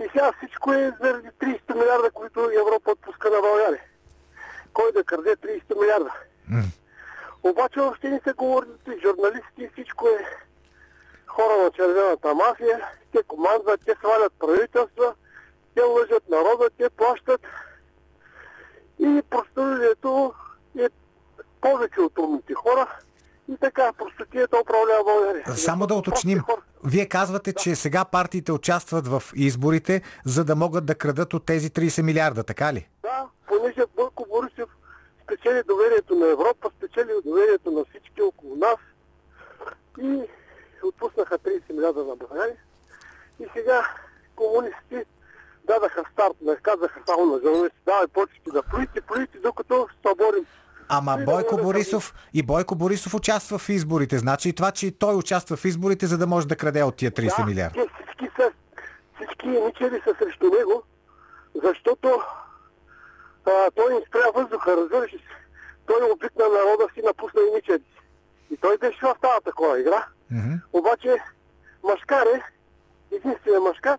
[0.00, 3.82] И сега всичко е заради 30 милиарда, които Европа отпуска на България.
[4.72, 6.12] Кой да краде 30 милиарда?
[7.42, 10.24] Обаче въобще не се говори за тези журналисти, всичко е
[11.26, 15.14] хора на червената мафия, те командват, те свалят правителства,
[15.74, 17.40] те лъжат народа, те плащат.
[18.98, 20.34] И простолюдието
[20.78, 20.88] е
[21.60, 22.98] повече от умните хора.
[23.48, 25.44] И така, простотията управлява България.
[25.56, 26.38] Само да уточним.
[26.38, 31.46] Хора- Вие казвате, че сега партиите участват в изборите, за да могат да крадат от
[31.46, 32.88] тези 30 милиарда, така ли?
[33.02, 34.70] Да, понеже Бойко Борисов
[35.24, 38.76] спечели доверието на Европа, спечели доверието на всички около нас
[40.00, 40.22] и
[40.84, 42.56] отпуснаха 30 милиарда на България.
[43.40, 43.86] И сега
[44.36, 45.04] комунистите
[45.64, 50.46] дадаха старт, не казаха само на журналисти, давай почти да плюйте, плюйте, докато се борим.
[50.90, 54.18] Ама И да Бойко Борисов и Бойко Борисов участва в изборите.
[54.18, 56.96] Значи и това, че и той участва в изборите, за да може да краде от
[56.96, 57.86] тия 30 да, милиарда.
[57.94, 58.50] Всички са,
[59.16, 60.82] всички еничери са срещу него,
[61.64, 62.20] защото
[63.46, 65.18] а, той им спря въздуха, разбираш се.
[65.86, 67.82] Той обикна народа си, напусна еничери.
[68.50, 70.06] И той беше в тази такова игра.
[70.30, 70.54] Мгм.
[70.72, 71.16] Обаче
[71.84, 72.42] Машкар е
[73.16, 73.98] единствения Машкар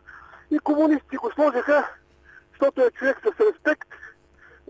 [0.52, 1.88] и комунисти го сложиха,
[2.52, 3.90] защото е човек с респект,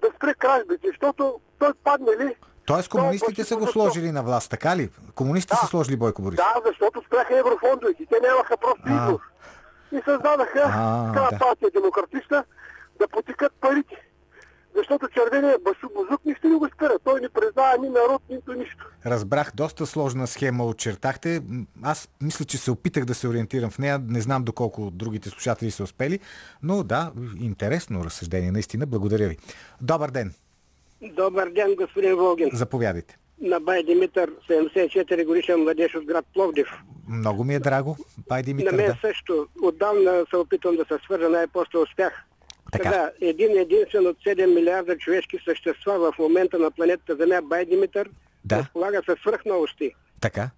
[0.02, 2.36] да спре кражбите, защото той падне ли,
[2.66, 4.90] Тоест комунистите са го сложили на власт, така ли?
[5.16, 5.60] Комунистите Да.
[5.62, 6.46] са сложили Бойко Борисов.
[6.56, 8.06] Да, защото спряха еврофондовете.
[8.06, 8.94] Те нямаха просто А.
[8.96, 9.20] избор.
[9.92, 11.40] И създадаха А, така да.
[11.40, 12.44] партия демократична
[13.00, 13.96] да потекат парите.
[14.76, 17.00] Защото червения Башу Бузук нищо не го спира.
[17.04, 18.86] Той не признава ни народ, нито нищо.
[19.06, 21.42] Разбрах, доста сложна схема очертахте.
[21.84, 24.00] Аз мисля, че се опитах да се ориентирам в нея.
[24.00, 26.20] Не знам доколко другите слушатели са успели,
[26.64, 28.86] но да, интересно разсъждение, наистина.
[28.86, 29.38] Благодаря ви.
[29.82, 30.34] Добър ден.
[31.02, 32.50] Добър ден, господин Волгин.
[32.54, 33.18] Заповядайте.
[33.42, 36.68] На Бай Димитър, 74 годишен младеж от град Пловдив.
[37.08, 37.98] Много ми е драго.
[38.30, 38.98] Бай На Димитър, мен да.
[39.02, 39.48] също.
[39.62, 42.24] Отдавна се опитвам да се свържа, най-после успях.
[42.72, 42.90] Така.
[42.90, 48.10] Сега, един единствен от 7 милиарда човешки същества в момента на планетата Земя, Бай Димитър,
[48.46, 48.58] Да.
[48.58, 49.92] разполага със свръхновости.
[50.22, 50.50] Така.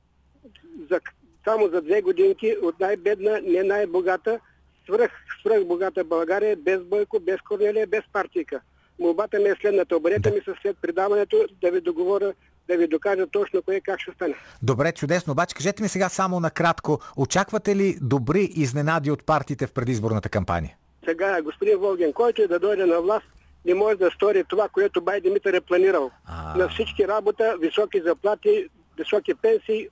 [0.92, 1.00] За,
[1.46, 4.40] само за две годинки от най-бедна, не най-богата,
[4.86, 8.62] свръх, свръх богата България, без Бойко, без Корнелия, без партийка.
[9.00, 9.98] Молбата ми е следната.
[9.98, 12.34] Обадете ми се след предаването да ви договоря,
[12.68, 14.36] да ви докажа точно кое как ще стане.
[14.64, 15.32] Добре, чудесно.
[15.32, 20.76] Обаче кажете ми сега само накратко, очаквате ли добри изненади от партиите в предизборната кампания?
[21.08, 23.26] Сега, господин Волгин, който и да дойде на власт,
[23.66, 26.12] не може да стори това, което Бай Димитър е планирал.
[26.26, 26.58] А.
[26.58, 29.88] На всички работа, високи заплати, високи пенсии.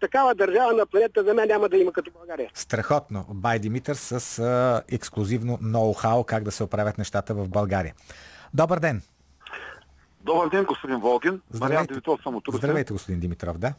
[0.00, 2.50] Такава държава на планета Земя няма да има като България.
[2.54, 3.24] Страхотно.
[3.28, 7.94] Бай Димитър с а, ексклюзивно ноу-хау как да се оправят нещата в България.
[8.56, 9.02] Добър ден.
[10.20, 11.30] Добър ден, господин Волгин.
[11.30, 11.92] Мариан Здравейте.
[11.92, 12.58] Димитров съм от Русе.
[12.58, 13.74] Здравейте, господин Димитров, да?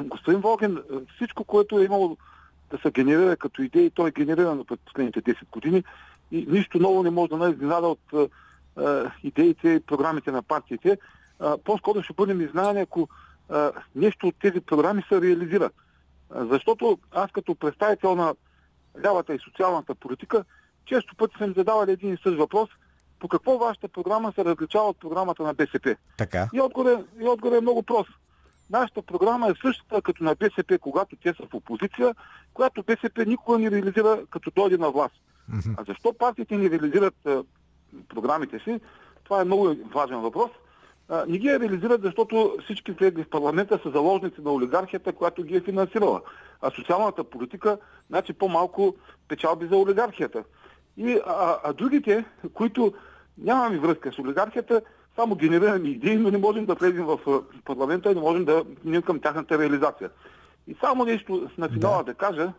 [0.00, 0.82] Господин Волгин,
[1.16, 2.16] всичко, което е имало
[2.70, 5.84] да се генерира като идеи, той е генерирано през последните 10 години
[6.32, 8.28] и нищо ново не може да не изненада от е, е,
[9.22, 10.90] идеите и програмите на партиите.
[10.90, 10.96] Е,
[11.64, 13.08] по-скоро ще бъдем изненадани, ако
[13.52, 13.54] е,
[13.94, 15.64] нещо от тези програми се реализира.
[15.64, 15.70] Е,
[16.50, 18.34] защото аз като представител на
[19.04, 20.44] лявата и социалната политика,
[20.86, 22.68] често пъти съм задавал един и същ въпрос,
[23.20, 25.96] по какво вашата програма се различава от програмата на БСП?
[26.16, 26.48] Така.
[26.52, 28.10] И отгоре, и отгоре е много прост.
[28.70, 32.14] Нашата програма е същата като на БСП, когато те са в опозиция,
[32.54, 35.14] която БСП никога не реализира като дойде на власт.
[35.48, 35.74] Мгм.
[35.76, 37.42] А защо партиите не реализират а,
[38.08, 38.80] програмите си?
[39.24, 40.50] Това е много важен въпрос.
[41.08, 45.44] А, не ги я реализират, защото всички влезли в парламента са заложници на олигархията, която
[45.44, 46.20] ги е финансирала.
[46.62, 48.94] А социалната политика, значи по-малко
[49.28, 50.44] печалби за олигархията.
[51.00, 52.24] И, а, а другите,
[52.54, 52.92] които
[53.38, 54.82] нямаме връзка с олигархията,
[55.16, 59.02] само генерираме идеи, но не можем да влезем в парламента и не можем да минем
[59.02, 60.10] към тяхната реализация.
[60.68, 62.52] И само нещо на финала да, да кажа.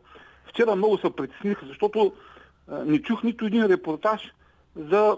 [0.45, 2.13] Вчера много се притесних, защото
[2.71, 4.33] а, не чух нито един репортаж
[4.75, 5.17] за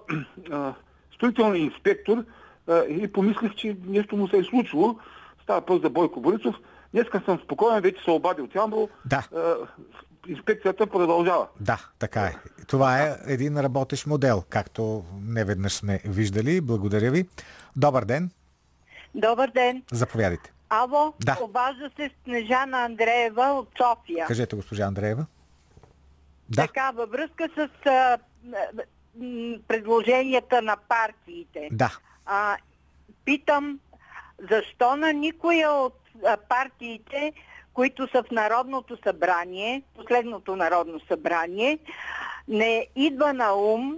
[0.51, 0.73] а,
[1.15, 2.23] строителния инспектор
[2.67, 4.99] а, и помислих, че нещо му се е случило.
[5.43, 6.55] Става въпрос за Бойко Борисов.
[6.93, 8.89] Днеска съм спокоен, вече се обади от Ямбро.
[9.05, 9.23] Да.
[10.27, 11.47] Инспекцията продължава.
[11.59, 12.35] Да, така е.
[12.67, 16.61] Това е един работещ модел, както не веднъж сме виждали.
[16.61, 17.27] Благодаря ви.
[17.75, 18.31] Добър ден.
[19.15, 19.83] Добър ден.
[19.91, 20.53] Заповядайте.
[20.69, 21.37] Ало, Да.
[21.41, 24.27] обажда се Снежана Андреева от София.
[24.27, 25.25] Кажете, госпожа Андреева.
[26.49, 26.67] Да.
[26.67, 28.17] Така, във връзка с а,
[29.67, 31.69] предложенията на партиите.
[31.71, 31.97] Да.
[32.25, 32.57] А,
[33.25, 33.79] питам,
[34.51, 37.33] защо на никоя от а, партиите,
[37.73, 41.79] които са в Народното събрание, последното Народно събрание,
[42.47, 43.97] не идва на ум,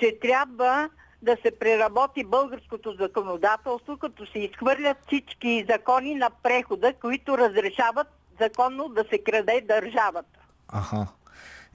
[0.00, 0.88] че трябва
[1.22, 8.06] да се преработи българското законодателство, като се изхвърлят всички закони на прехода, които разрешават
[8.40, 10.38] законно да се краде държавата.
[10.68, 11.06] Аха.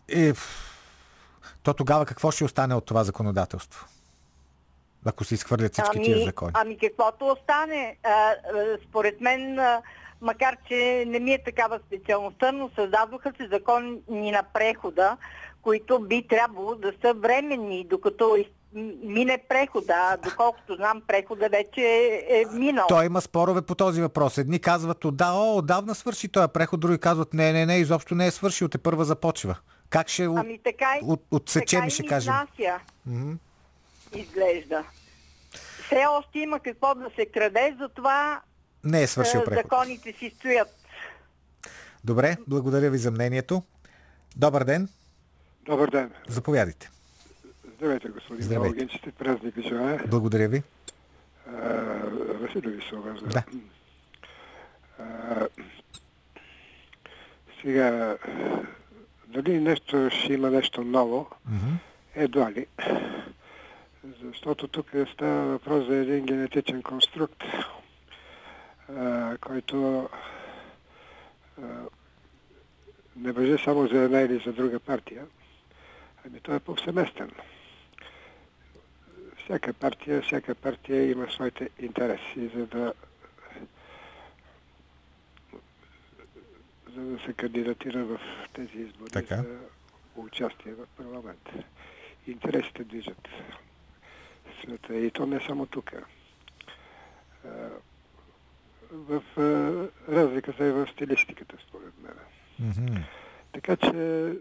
[0.10, 0.34] Е,
[1.64, 3.86] то тогава какво ще остане от това законодателство?
[5.06, 6.52] Ако се изхвърлят всички тия закони.
[6.56, 7.98] ами каквото остане.
[8.04, 8.34] А,
[8.90, 9.60] според мен,
[10.22, 15.18] макар че не ми е такава специалността, но създадоха се закони на прехода,
[15.62, 18.38] които би трябвало да са временни, докато
[19.04, 19.94] мине прехода.
[19.98, 22.86] А Доколкото знам, прехода вече е, е минал.
[22.88, 24.38] Той има спорове по този въпрос.
[24.38, 28.16] Едни казват, «О, да, о, отдавна свърши този преход, други казват, не, не, не, изобщо
[28.16, 29.58] не е свършил, те първа започва.
[29.90, 32.34] Как ще Ами така, от, отсечем, така ще кажем?
[33.06, 33.32] Мгм.
[34.16, 34.84] изглежда.
[35.86, 38.42] Все още има какво да се краде, затова
[38.84, 39.64] Не е свършил е, преход.
[39.64, 40.76] законите си стоят.
[42.04, 43.64] Добре, благодаря ви за мнението.
[44.36, 44.90] Добър ден,
[45.62, 46.12] Добър ден.
[46.28, 46.90] заповядайте.
[47.76, 48.70] Здравейте, господин Здравейте.
[48.70, 50.04] Малгин, честит празник ви желая.
[50.08, 50.64] Благодаря ви.
[52.34, 53.28] Василови се обажда.
[53.28, 53.44] Да.
[55.00, 55.48] А,
[57.62, 58.18] сега,
[59.28, 61.76] дали нещо ще има нещо ново, Мгм.
[62.16, 62.66] едва ли.
[64.24, 67.44] Защото тук става въпрос за един генетичен конструкт,
[69.42, 70.10] който
[73.16, 75.26] не въжи само за една или за друга партия,
[76.26, 77.32] ами той е повсеместен.
[79.44, 82.94] Всяка партия, всяка партия има своите интереси, за да
[86.96, 88.20] за да се кандидатира в
[88.54, 89.36] тези избори Така.
[89.36, 89.58] за
[90.16, 91.50] участие в парламент.
[92.28, 93.28] Интересите движат
[94.64, 95.92] света и то не само тук.
[98.92, 99.42] В а,
[100.14, 103.06] разликата е в стилистиката, според мен.
[103.54, 104.34] Така че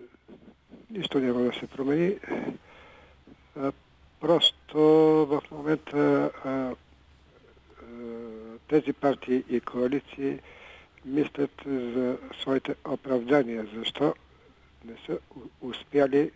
[0.91, 2.15] нищо няма да се промени.
[3.61, 3.73] А,
[4.21, 4.79] Просто
[5.29, 6.75] в момента а, а,
[8.69, 10.39] тези партии и коалиции
[11.05, 13.67] мислят за своите оправдания.
[13.75, 14.15] Защо
[14.85, 15.19] не са
[15.61, 16.31] успяли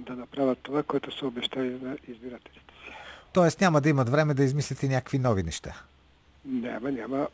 [0.00, 2.92] да направят това, което са обещали на избирателите си.
[3.32, 5.82] Тоест няма да имат време да измислите някакви нови неща.
[6.44, 7.28] Няма, няма.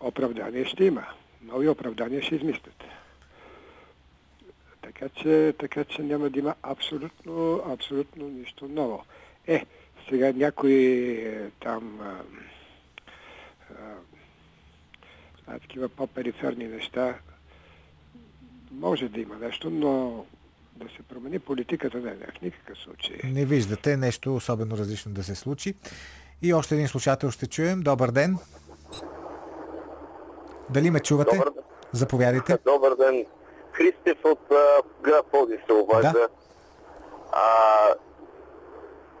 [0.00, 1.06] Оправдание ще има.
[1.42, 2.84] Нови оправдания ще измислят.
[4.82, 9.04] Така че, така че няма да има абсолютно, абсолютно нищо ново.
[9.46, 9.66] Е,
[10.08, 12.20] сега някои е, там а,
[15.46, 17.18] а, такива по-периферни неща
[18.70, 20.24] може да има нещо, но
[20.76, 23.16] да се промени политиката не, не в никакъв случай.
[23.24, 25.74] Не виждате нещо особено различно да се случи.
[26.42, 27.80] И още един слушател ще чуем.
[27.80, 28.38] Добър ден.
[30.70, 31.36] Дали ме чувате?
[31.36, 31.52] Добър.
[31.92, 32.58] Заповядайте.
[32.66, 33.26] Добър ден.
[33.72, 36.12] Христев от а, град Пловдив се обажда.
[36.12, 36.28] Да.
[37.32, 37.42] А,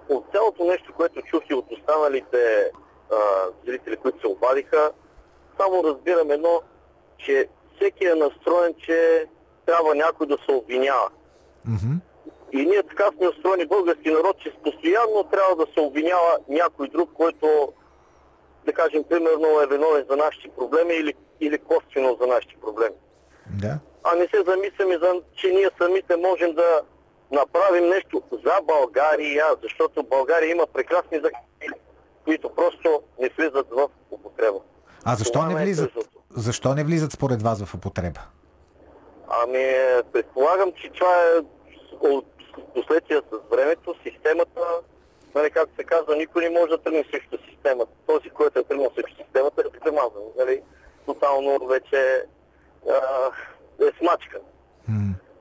[0.08, 2.70] от цялото нещо, което чух и от останалите
[3.12, 3.16] а,
[3.66, 4.90] зрители, които се обадиха,
[5.60, 6.62] само разбирам едно,
[7.18, 9.26] че всеки е настроен, че
[9.66, 11.08] трябва някой да се обвинява.
[11.64, 11.94] Мгм.
[12.52, 17.10] И ние така сме устроени български народ, че постоянно трябва да се обвинява някой друг,
[17.14, 17.72] който,
[18.66, 22.94] да кажем, примерно е виновен за нашите проблеми или, или косвено за нашите проблеми.
[23.60, 23.78] Да.
[24.04, 26.82] А не се замисляме, за, че ние самите можем да
[27.30, 31.80] направим нещо за България, защото България има прекрасни закони,
[32.24, 34.58] които просто не влизат в употреба.
[35.04, 35.88] А защо Това не е влизат?
[35.92, 36.18] тъжното.
[36.36, 38.20] Защо не влизат според вас в употреба?
[39.28, 39.74] Ами,
[40.12, 41.38] предполагам, че това е
[42.00, 42.26] от
[42.74, 44.60] последствия с времето, системата,
[45.34, 47.92] нали, както се казва, никой не може да тръгне срещу системата.
[48.06, 50.22] Този, който е тръгнал срещу системата, е премазан.
[50.38, 50.62] Нали?
[51.06, 52.24] Тотално вече
[52.90, 53.30] а,
[53.86, 54.40] е смачкан.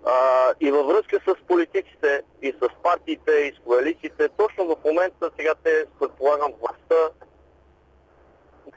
[0.07, 5.32] А, и във връзка с политиците и с партиите и с коалициите, точно в момента
[5.38, 7.26] сега те, предполагам, властта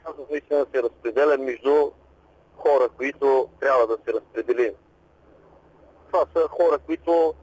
[0.09, 1.91] казвам, наистина се разпределя между
[2.57, 4.73] хора, които трябва да се разпредели.
[6.07, 7.33] Това са хора, които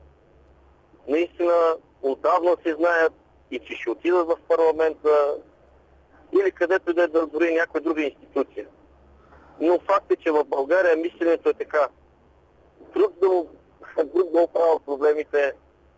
[1.09, 3.13] наистина отдавна се знаят
[3.51, 5.35] и че ще отидат в парламента
[6.41, 8.67] или където да е да дори някоя друга институция.
[9.61, 11.89] Но факт е, че в България мисленето е така.
[12.95, 13.49] Друг да, му-
[14.15, 15.53] друг да оправя проблемите,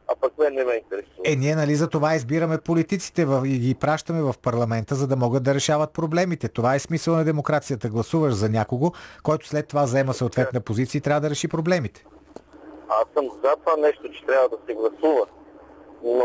[0.08, 1.22] а пък мен не ме интересува.
[1.24, 5.42] Е, ние нали за това избираме политиците и ги пращаме в парламента, за да могат
[5.42, 6.48] да решават проблемите.
[6.48, 7.88] Това е смисъл на демокрацията.
[7.88, 8.92] Гласуваш за някого,
[9.22, 12.04] който след това заема съответна позиция и трябва да реши проблемите.
[12.88, 15.26] Аз съм за това нещо, че трябва да се гласува.
[16.02, 16.24] Но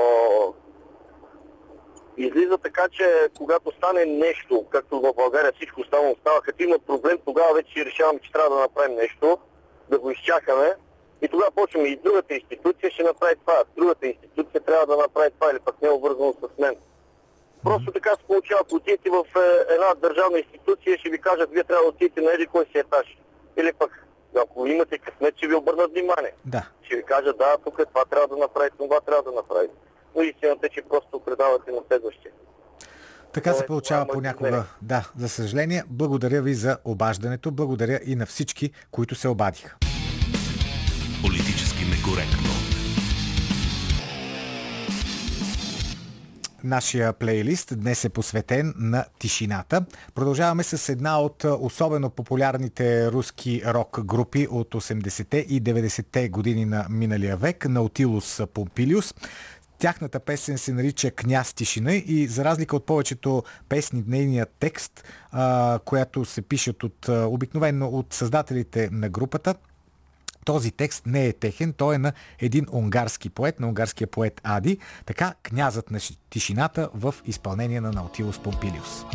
[2.17, 7.17] излиза така, че когато стане нещо, както в България всичко останало става, като има проблем,
[7.25, 9.37] тогава вече решаваме, че трябва да направим нещо,
[9.89, 10.75] да го изчакаме.
[11.21, 15.51] И тогава почваме и другата институция ще направи това, другата институция трябва да направи това
[15.51, 16.75] или пък не е обвързано с мен.
[17.63, 21.63] Просто така се получава, ако отидете в е, една държавна институция, ще ви кажат, вие
[21.63, 23.17] трябва да отидете на един кой си етаж.
[23.57, 24.02] Или пък,
[24.39, 26.31] ако имате късмет, ще ви обърнат внимание.
[26.45, 26.69] Да.
[26.83, 29.73] Ще ви кажат, да, тук е това трябва да направите, това трябва да направите.
[30.15, 32.31] Но истината е, че просто предавате на следващия.
[33.33, 34.63] Така се получава е понякога.
[34.81, 35.83] Да, за съжаление.
[35.87, 37.51] Благодаря ви за обаждането.
[37.51, 39.75] Благодаря и на всички, които се обадиха.
[41.21, 42.52] Политически некоректно.
[46.63, 49.85] Нашия плейлист днес е посветен на тишината.
[50.15, 56.85] Продължаваме с една от особено популярните руски рок групи от 80-те и 90-те години на
[56.89, 59.13] миналия век, Наутилус Помпилиус.
[59.79, 65.03] Тяхната песен се нарича Княз тишина и за разлика от повечето песни, нейният текст,
[65.85, 69.55] която се пишат от, а, обикновено от създателите на групата,
[70.45, 74.77] този текст не е техен, той е на един унгарски поет, на унгарския поет Ади,
[75.05, 79.05] така князът на ши- тишината в изпълнение на Наутилус Помпилиус.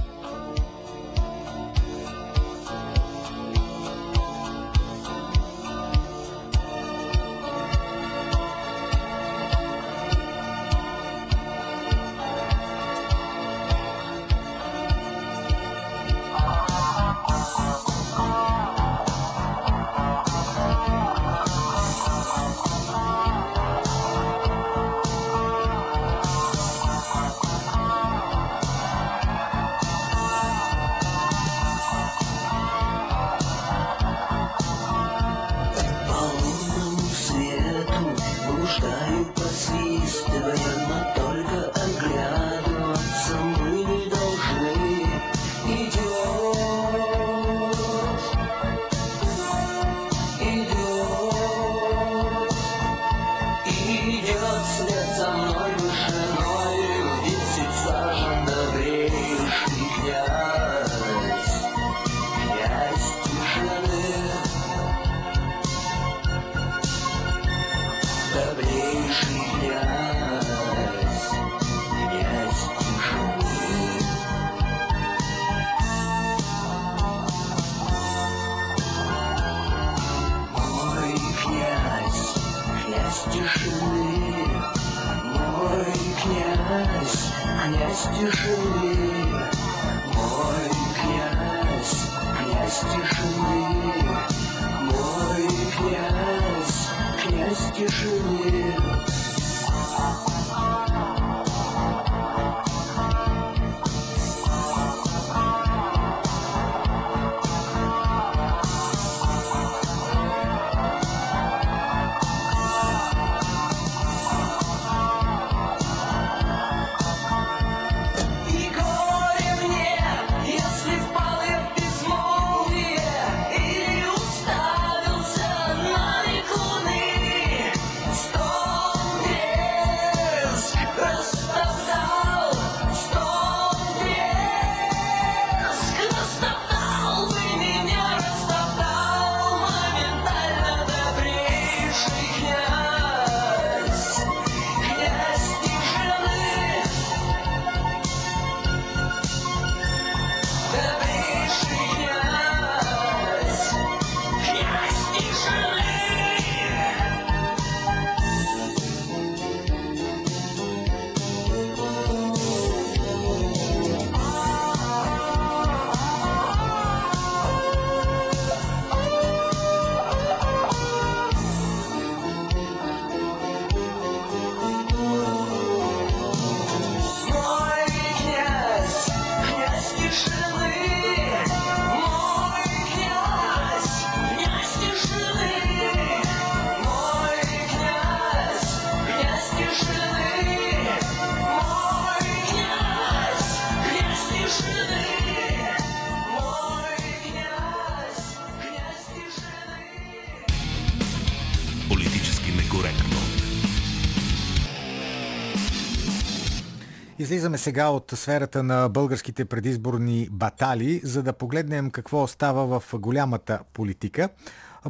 [207.29, 213.61] Излизаме сега от сферата на българските предизборни батали, за да погледнем какво става в голямата
[213.72, 214.29] политика.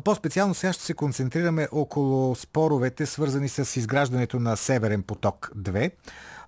[0.05, 5.91] По-специално сега ще се концентрираме около споровете, свързани с изграждането на Северен поток 2.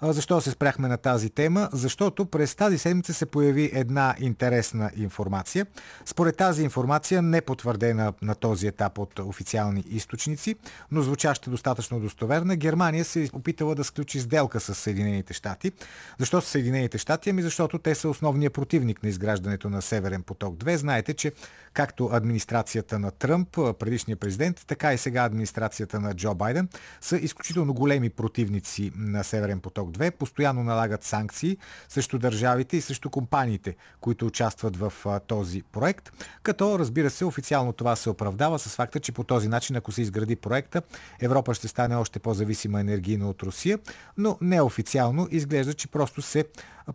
[0.03, 1.69] Защо се спряхме на тази тема?
[1.73, 5.67] Защото през тази седмица се появи една интересна информация.
[6.05, 10.55] Според тази информация, не потвърдена на този етап от официални източници,
[10.91, 15.73] но звучаща достатъчно достоверна, Германия се опитала да сключи сделка с Съединените щати.
[16.19, 17.31] Защо с Съединените щати?
[17.31, 20.77] Ами защото те са основният противник на изграждането на Северен поток 2.
[20.77, 21.33] Знаете, че
[21.73, 26.69] както администрацията на Тръмп, предишния президент, така и сега администрацията на Джо Байден
[27.01, 30.11] са изключително големи противници на Северен поток 2.
[30.11, 31.57] Постоянно налагат санкции
[31.89, 34.93] срещу държавите и срещу компаниите, които участват в
[35.27, 36.13] този проект.
[36.43, 40.03] Като, разбира се, официално това се оправдава с факта, че по този начин, ако се
[40.03, 40.83] изгради проекта,
[41.21, 43.79] Европа ще стане още по-зависима енергийно от Русия,
[44.17, 46.45] но неофициално изглежда, че просто се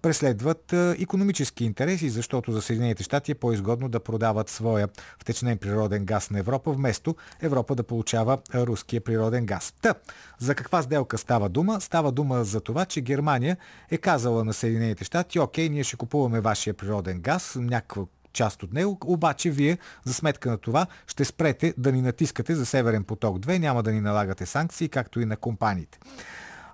[0.01, 4.89] преследват економически интереси, защото за Съединените щати е по-изгодно да продават своя
[5.19, 9.73] втечнен природен газ на Европа, вместо Европа да получава а, руския природен газ.
[9.81, 9.93] Та,
[10.39, 11.81] за каква сделка става дума?
[11.81, 13.57] Става дума за това, че Германия
[13.91, 18.73] е казала на Съединените щати, окей, ние ще купуваме вашия природен газ, някаква част от
[18.73, 23.39] него, обаче вие за сметка на това ще спрете да ни натискате за Северен поток
[23.39, 25.99] 2, няма да ни налагате санкции, както и на компаниите.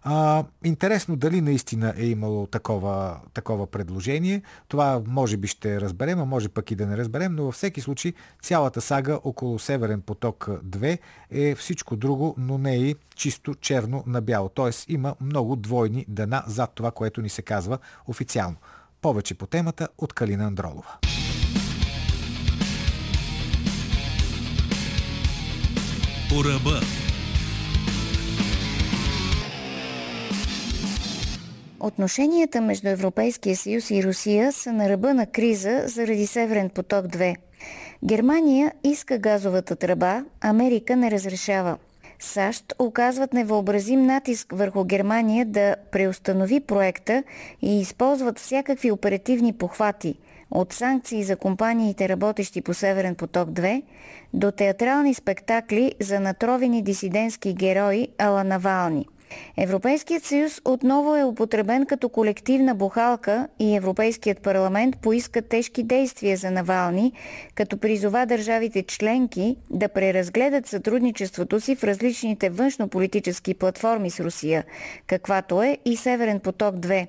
[0.04, 4.42] А, интересно дали наистина е имало такова, такова предложение.
[4.68, 7.82] Това може би ще разберем, а може пък и да не разберем, но във всеки
[7.82, 10.98] случай цялата сага около Северен поток 2
[11.32, 14.50] е всичко друго, но не и чисто черно на бяло.
[14.50, 17.78] Тоест има много двойни дана зад това, което ни се казва
[18.08, 18.58] официално.
[19.02, 20.98] Повече по темата от Калина Андролова.
[26.30, 27.01] По ръба.
[31.84, 37.36] Отношенията между Европейския съюз и Русия са на ръба на криза заради Северен поток 2.
[38.06, 41.78] Германия иска газовата тръба, Америка не разрешава.
[42.20, 47.24] САЩ оказват невъобразим натиск върху Германия да преустанови проекта
[47.62, 50.16] и използват всякакви оперативни похвати–
[50.52, 53.84] от санкции за компаниите работещи по Северен поток 2
[54.34, 59.06] до театрални спектакли за натровени дисидентски герои Ала Навални–
[59.58, 66.52] Европейският съюз отново е употребен като колективна бухалка и Европейският парламент поиска тежки действия за
[66.52, 67.14] Навални,
[67.56, 74.64] като призова държавите членки да преразгледат сътрудничеството си в различните външнополитически платформи с Русия,
[75.08, 77.08] каквато е и Северен поток 2.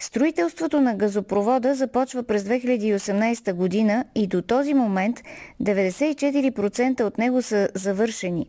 [0.00, 5.20] Строителството на газопровода започва през 2018 година и до този момент
[5.62, 8.46] 94% от него са завършени.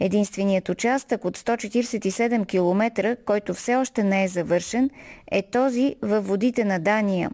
[0.00, 4.90] Единственият участък от 147 км, който все още не е завършен,
[5.30, 7.30] е този във водите на Дания.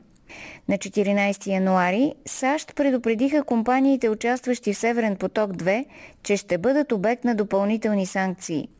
[0.68, 5.84] На 14 януари САЩ предупредиха компаниите, участващи в Северен поток 2,
[6.22, 8.68] че ще бъдат обект на допълнителни санкции–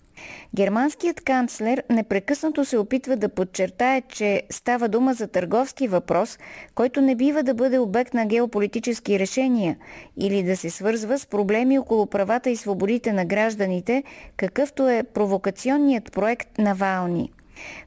[0.57, 6.39] Германският канцлер непрекъснато се опитва да подчертае, че става дума за търговски въпрос,
[6.75, 9.77] който не бива да бъде обект на геополитически решения
[10.17, 14.03] или да се свързва с проблеми около правата и свободите на гражданите,
[14.37, 17.31] какъвто е провокационният проект на Вални.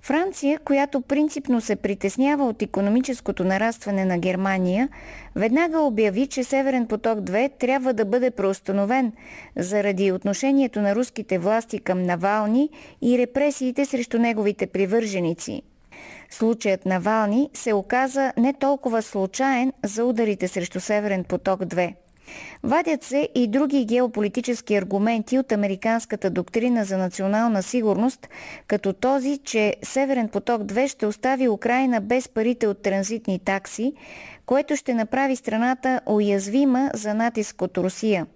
[0.02, 4.90] Франция, която принципно се притеснява от економическото нарастване на Германия,
[5.36, 9.12] веднага обяви, че Северен поток 2 трябва да бъде преустановен
[9.58, 12.70] заради отношението на руските власти към Навални
[13.02, 15.62] и репресиите срещу неговите привърженици.
[16.30, 21.94] Случаят Навални се оказа не толкова случайен за ударите срещу Северен поток 2.
[22.64, 28.30] Вадят се и други геополитически аргументи от американската доктрина за национална сигурност,
[28.68, 33.94] като този, че Северен поток 2 ще остави Украина без парите от транзитни такси,
[34.46, 38.28] което ще направи страната уязвима за натиск от Русия.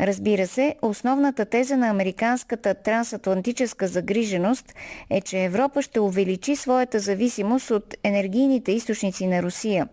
[0.00, 4.74] Разбира се, основната теза на американската трансатлантическа загриженост
[5.10, 9.88] е, че Европа ще увеличи своята зависимост от енергийните източници на Русия.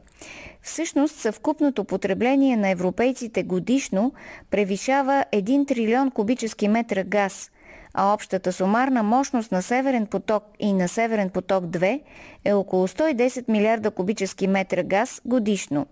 [0.66, 4.14] Всъщност съвкупното потребление на европейците годишно
[4.52, 7.52] превишава 1 трилион кубически метра газ,
[7.94, 12.02] а общата сумарна мощност на Северен поток и на Северен поток 2
[12.46, 15.86] е около 110 милиарда кубически метра газ годишно.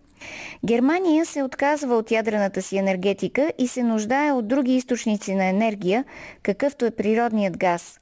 [0.65, 6.05] Германия се отказва от ядрената си енергетика и се нуждае от други източници на енергия,
[6.43, 7.99] какъвто е природният газ.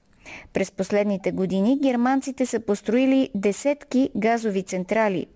[0.53, 5.27] През последните години германците са построили десетки газови централи–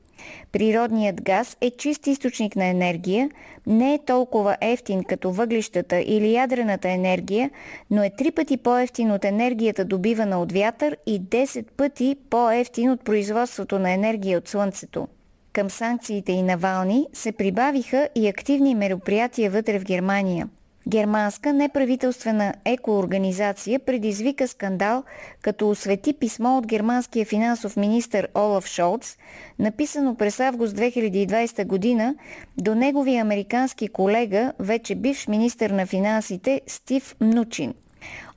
[0.52, 3.30] Природният газ е чист източник на енергия,
[3.68, 7.50] не е толкова ефтин като въглищата или ядрената енергия,
[7.92, 13.04] но е три пъти по-ефтин от енергията добивана от вятър и 10 пъти по-ефтин от
[13.04, 15.08] производството на енергия от Слънцето.
[15.54, 20.50] Към санкциите и Навални се прибавиха и активни мероприятия вътре в Германия.
[20.88, 25.04] Германска неправителствена екоорганизация предизвика скандал,
[25.42, 29.18] като освети писмо от германския финансов министр Олаф Шолц,
[29.60, 32.16] написано през август 2020 година
[32.58, 37.74] до неговия американски колега, вече бивш министр на финансите Стив Мнучин.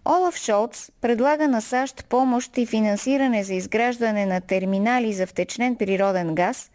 [0.04, 6.34] Олаф Шолц предлага на САЩ помощ и финансиране за изграждане на терминали за втечнен природен
[6.34, 6.70] газ,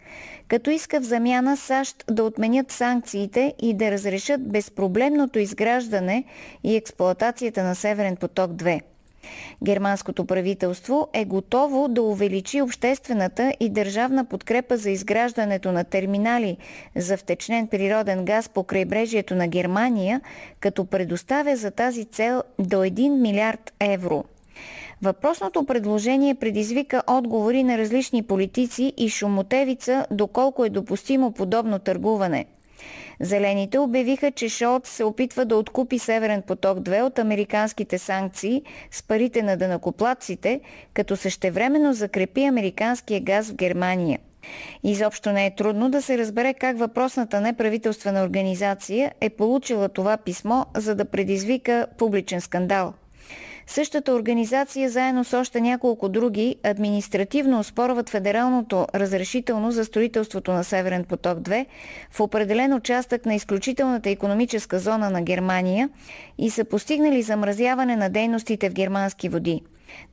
[0.47, 6.23] като иска в замяна САЩ да отменят санкциите и да разрешат безпроблемното изграждане
[6.63, 8.81] и експлоатацията на Северен поток 2.
[9.63, 16.57] Германското правителство е готово да увеличи обществената и държавна подкрепа за изграждането на терминали
[16.95, 20.21] за втечнен природен газ по крайбрежието на Германия,
[20.59, 24.23] като предоставя за тази цел до 1 милиард евро.
[25.03, 32.45] Въпросното предложение предизвика отговори на различни политици и шумотевица доколко е допустимо подобно търгуване–
[33.19, 39.03] Зелените обявиха, че Шолц се опитва да откупи Северен поток 2 от американските санкции с
[39.03, 40.61] парите на дънакоплатците,
[40.93, 44.19] като същевременно закрепи американския газ в Германия.
[44.83, 50.65] Изобщо не е трудно да се разбере как въпросната неправителствена организация е получила това писмо,
[50.75, 52.93] за да предизвика публичен скандал–
[53.67, 61.03] Същата организация, заедно с още няколко други, административно оспорват федералното разрешително за строителството на Северен
[61.03, 61.65] поток 2
[62.11, 65.89] в определен участък на изключителната економическа зона на Германия
[66.37, 69.61] и са постигнали замразяване на дейностите в германски води.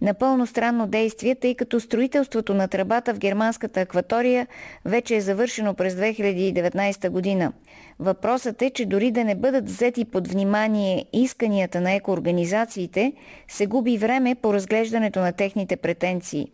[0.01, 4.47] Напълно странно действие, тъй като строителството на тръбата в германската акватория
[4.85, 7.53] вече е завършено през 2019 година.
[8.01, 13.13] Въпросът е, че дори да не бъдат взети под внимание исканията на екоорганизациите,
[13.49, 16.49] се губи време по разглеждането на техните претенции.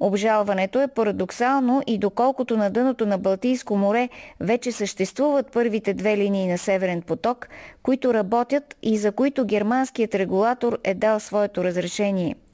[0.00, 4.08] Обжалването е парадоксално и доколкото на дъното на Балтийско море
[4.40, 7.48] вече съществуват първите две линии на Северен поток,
[7.82, 12.34] които работят и за които германският регулатор е дал своето разрешение–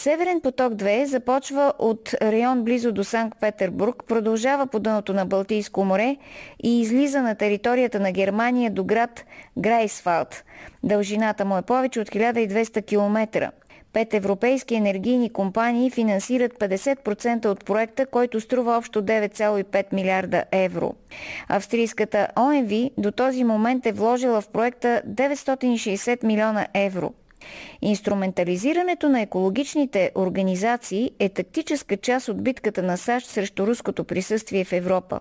[0.00, 6.16] Северен поток 2 започва от район близо до Санкт-Петербург, продължава по дъното на Балтийско море
[6.62, 9.24] и излиза на територията на Германия до град
[9.58, 10.44] Грайсфалд.
[10.82, 13.50] Дължината му е повече от 1200 км.
[13.92, 20.94] Пет европейски енергийни компании финансират 50% от проекта, който струва общо 9,5 милиарда евро.
[21.48, 27.12] Австрийската ОМВ до този момент е вложила в проекта 960 милиона евро.
[27.82, 34.72] Инструментализирането на екологичните организации е тактическа част от битката на САЩ срещу руското присъствие в
[34.72, 35.20] Европа.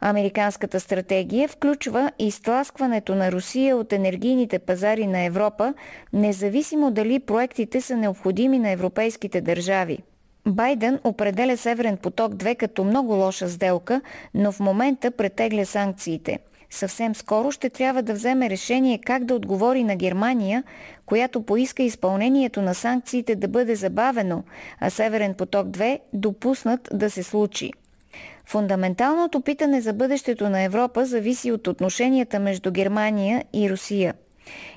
[0.00, 5.74] Американската стратегия включва изтласкването на Русия от енергийните пазари на Европа,
[6.12, 9.98] независимо дали проектите са необходими на европейските държави.
[10.46, 14.00] Байден определя Северен поток 2 като много лоша сделка,
[14.34, 16.38] но в момента претегля санкциите–
[16.70, 20.64] Съвсем скоро ще трябва да вземе решение как да отговори на Германия,
[21.06, 24.42] която поиска изпълнението на санкциите да бъде забавено,
[24.80, 27.72] а Северен поток 2 допуснат да се случи.
[28.46, 34.14] Фундаменталното питане за бъдещето на Европа зависи от отношенията между Германия и Русия.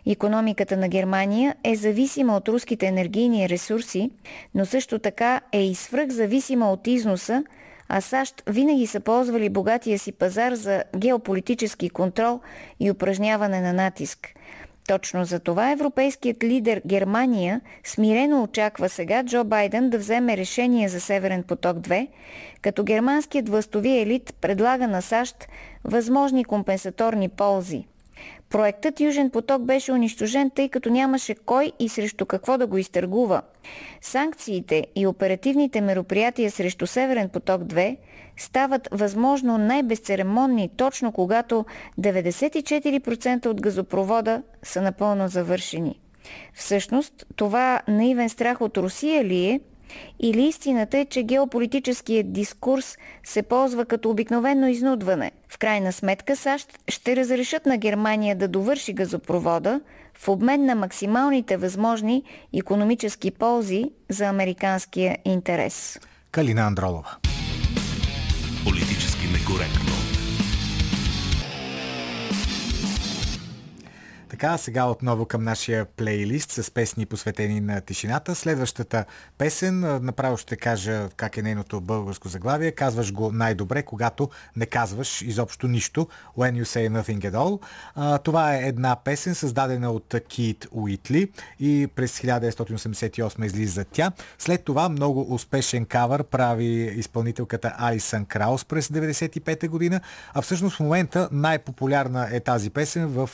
[0.06, 4.12] Економиката на Германия е зависима от руските енергийни ресурси,
[4.56, 7.44] но също така е и свръхзависима от износа,
[7.90, 12.40] а САЩ винаги са ползвали богатия си пазар за геополитически контрол
[12.80, 14.28] и упражняване на натиск.
[14.88, 21.02] Точно за това европейският лидер Германия смирено очаква сега Джо Байден да вземе решение за
[21.02, 22.08] Северен поток 2,
[22.62, 25.48] като германският властови елит предлага на САЩ
[25.84, 27.86] възможни компенсаторни ползи–
[28.50, 33.42] Проектът Южен поток беше унищожен, тъй като нямаше кой и срещу какво да го изтъргува.
[34.02, 37.98] Санкциите и оперативните мероприятия срещу Северен поток 2
[38.38, 41.66] стават възможно най-безцеремонни, точно когато
[42.00, 46.00] 94% от газопровода са напълно завършени.
[46.54, 49.60] Всъщност, това наивен страх от Русия ли е,
[50.20, 55.32] или истината е, че геополитическият дискурс се ползва като обикновено изнудване.
[55.50, 59.82] В крайна сметка САЩ ще разрешат на Германия да довърши газопровода
[60.14, 62.24] в обмен на максималните възможни
[62.54, 66.00] економически ползи за американския интерес.
[66.32, 67.16] Калина Андролова.
[68.66, 69.89] Политически некоректно.
[74.40, 78.36] Така, сега отново към нашия плейлист с песни посветени на тишината.
[78.36, 79.06] Следващата
[79.38, 82.72] песен, направо ще кажа как е нейното българско заглавие.
[82.72, 86.08] Казваш го най-добре, когато не казваш изобщо нищо.
[86.38, 87.62] When you say nothing at all.
[87.96, 94.12] А, това е една песен, създадена от Кит Уитли и през 1988 излиза тя.
[94.38, 96.66] След това много успешен кавър прави
[96.96, 100.02] изпълнителката Алисън Краус през 1995 година,
[100.34, 103.30] а всъщност в момента най-популярна е тази песен в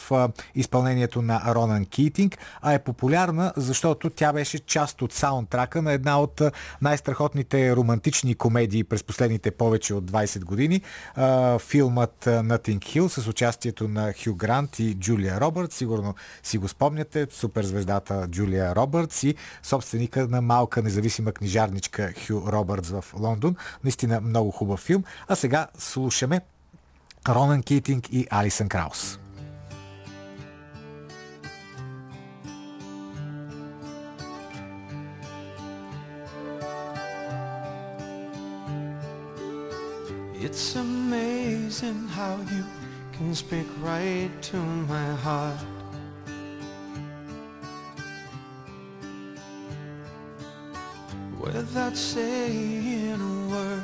[0.55, 5.93] изпълнение изпълнението на Ронан Китинг, а е популярна, защото тя беше част от саундтрака на
[5.93, 6.41] една от
[6.81, 10.81] най-страхотните романтични комедии през последните повече от 20 години.
[11.59, 15.71] Филмът Nothing Hill с участието на Хю Грант и Джулия Робърт.
[15.71, 17.27] Сигурно си го спомняте.
[17.31, 23.55] Суперзвездата Джулия Робъртс и собственика на малка независима книжарничка Хю Робъртс в Лондон.
[23.83, 25.03] Наистина много хубав филм.
[25.27, 26.41] А сега слушаме
[27.29, 29.24] Ронан Китинг и Алисън Краус.
[40.45, 42.63] It's amazing how you
[43.13, 45.57] can speak right to my heart.
[51.39, 53.83] Without saying a word,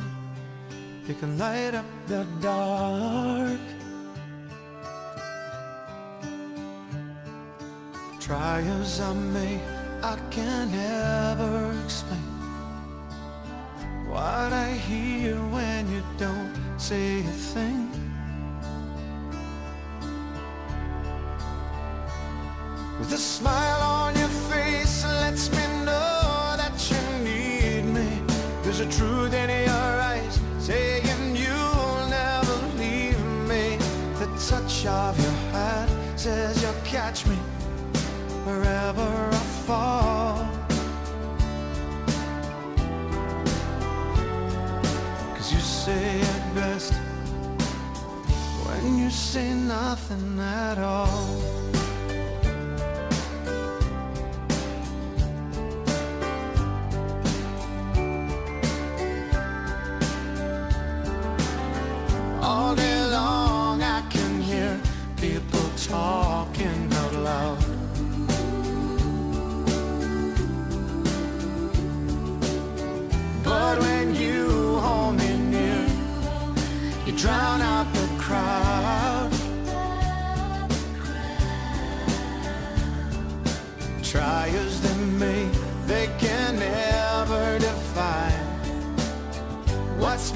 [1.08, 3.66] you can light up the dark.
[8.20, 9.60] Try as I may,
[10.04, 12.41] I can never explain
[14.12, 17.90] what I hear when you don't say a thing.
[23.00, 28.10] With a smile on your face lets me know that you need me.
[28.64, 33.78] There's a truth in your eyes saying you'll never leave me.
[34.20, 35.90] The touch of your hand
[36.20, 37.38] says you'll catch me
[38.46, 40.21] wherever I fall.
[49.32, 51.40] Say nothing at all.
[62.42, 64.78] All day long I can hear
[65.16, 67.64] people talking out loud.
[73.46, 75.88] But when you hold me near,
[77.06, 78.61] you drown out the crowd.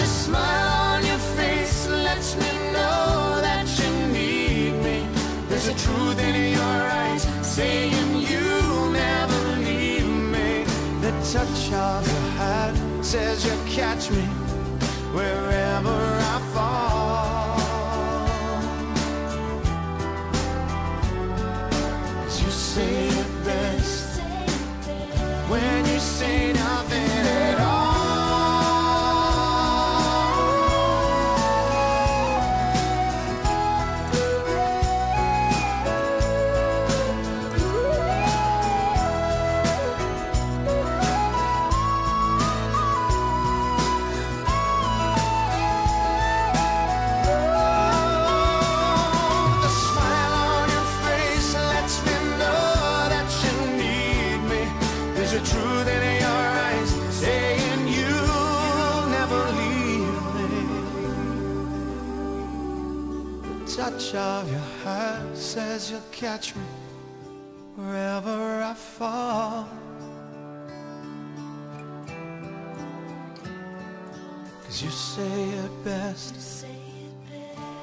[0.00, 4.98] The smile on your face lets me know that you need me.
[5.48, 7.22] There's a truth in your eyes
[7.56, 10.50] saying you'll never leave me.
[11.04, 14.24] The touch of your hand says you'll catch me
[15.16, 15.98] wherever
[16.34, 16.87] I fall.
[26.18, 26.47] same.
[66.18, 66.62] Catch me
[67.76, 69.68] wherever I fall.
[74.64, 76.66] Cause you say it best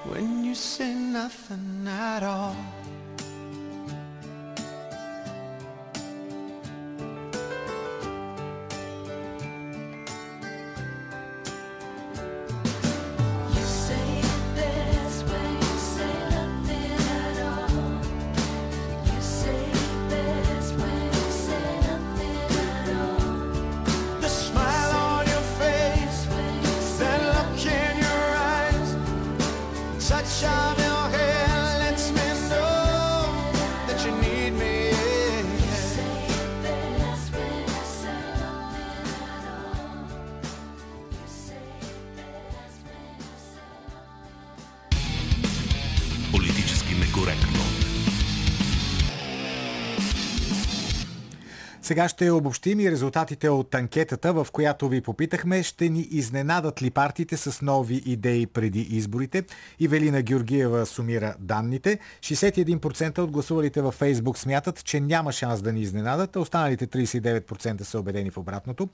[0.10, 2.58] when you say nothing at all.
[51.86, 56.90] Сега ще обобщим и резултатите от анкетата, в която ви попитахме, ще ни изненадат ли
[56.90, 59.44] партиите с нови идеи преди изборите.
[59.80, 62.00] Ивелина Георгиева сумира данните.
[62.20, 67.82] 61% от гласувалите във Фейсбук смятат, че няма шанс да ни изненадат, а останалите 39%
[67.82, 68.90] са убедени в обратното.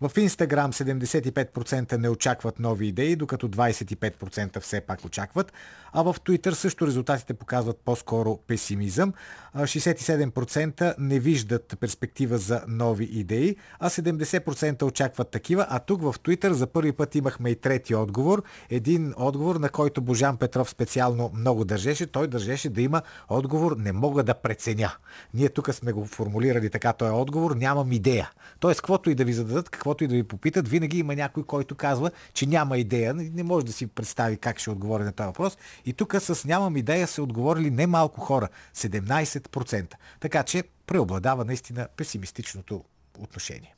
[0.00, 5.52] В Инстаграм 75% не очакват нови идеи, докато 25% все пак очакват.
[5.92, 9.12] А в Twitter също резултатите показват по-скоро песимизъм.
[9.54, 15.66] А 67% не виждат перспектива за нови идеи, а 70% очакват такива.
[15.68, 18.42] А тук в Twitter за първи път имахме и трети отговор.
[18.70, 22.06] Един отговор, на който Божан Петров специално много държеше.
[22.06, 24.92] Той държеше да има отговор не мога да преценя.
[25.34, 28.30] Ние тук сме го формулирали така, той е отговор, нямам идея.
[28.60, 31.74] Тоест, каквото и да ви зададат, каквото и да ви попитат, винаги има някой, който
[31.74, 33.14] казва, че няма идея.
[33.14, 35.58] Не може да си представи как ще отговори на този въпрос.
[35.86, 38.48] И тук с нямам идея са отговорили немалко хора.
[38.76, 39.94] 17%.
[40.20, 42.84] Така че преобладава наистина песимистичното
[43.18, 43.74] отношение.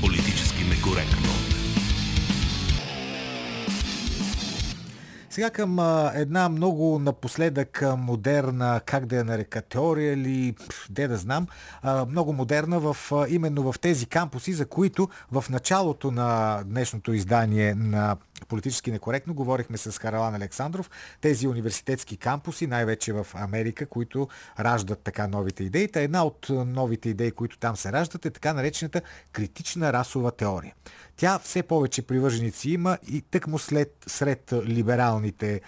[0.00, 1.30] Политически некоректно.
[5.30, 10.54] Сега към а, една много напоследък модерна, как да я нарека, теория или
[10.90, 11.46] де да знам,
[11.82, 17.12] а, много модерна в, а, именно в тези кампуси, за които в началото на днешното
[17.12, 18.16] издание на
[18.46, 20.90] политически некоректно говорихме с Харалан Александров,
[21.20, 24.28] тези университетски кампуси, най-вече в Америка, които
[24.60, 25.88] раждат така новите идеи.
[25.88, 29.02] Та една от новите идеи, които там се раждат е така наречената
[29.32, 30.74] критична расова теория.
[31.16, 35.60] Тя все повече привърженици има и тъкмо след, сред либералните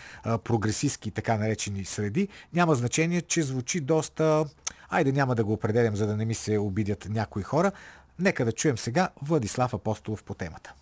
[0.44, 2.28] прогресистски така наречени среди.
[2.52, 4.44] Няма значение, че звучи доста...
[4.88, 7.72] Айде няма да го определям, за да не ми се обидят някои хора.
[8.18, 10.74] Нека да чуем сега Владислав Апостолов по темата.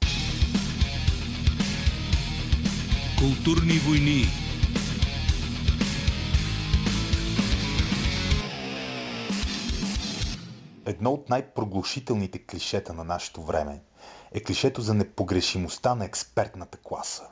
[3.21, 4.25] Културни войни.
[10.87, 13.81] Едно от най-проглушителните клишета на нашето време
[14.33, 17.23] е клишето за непогрешимостта на експертната класа.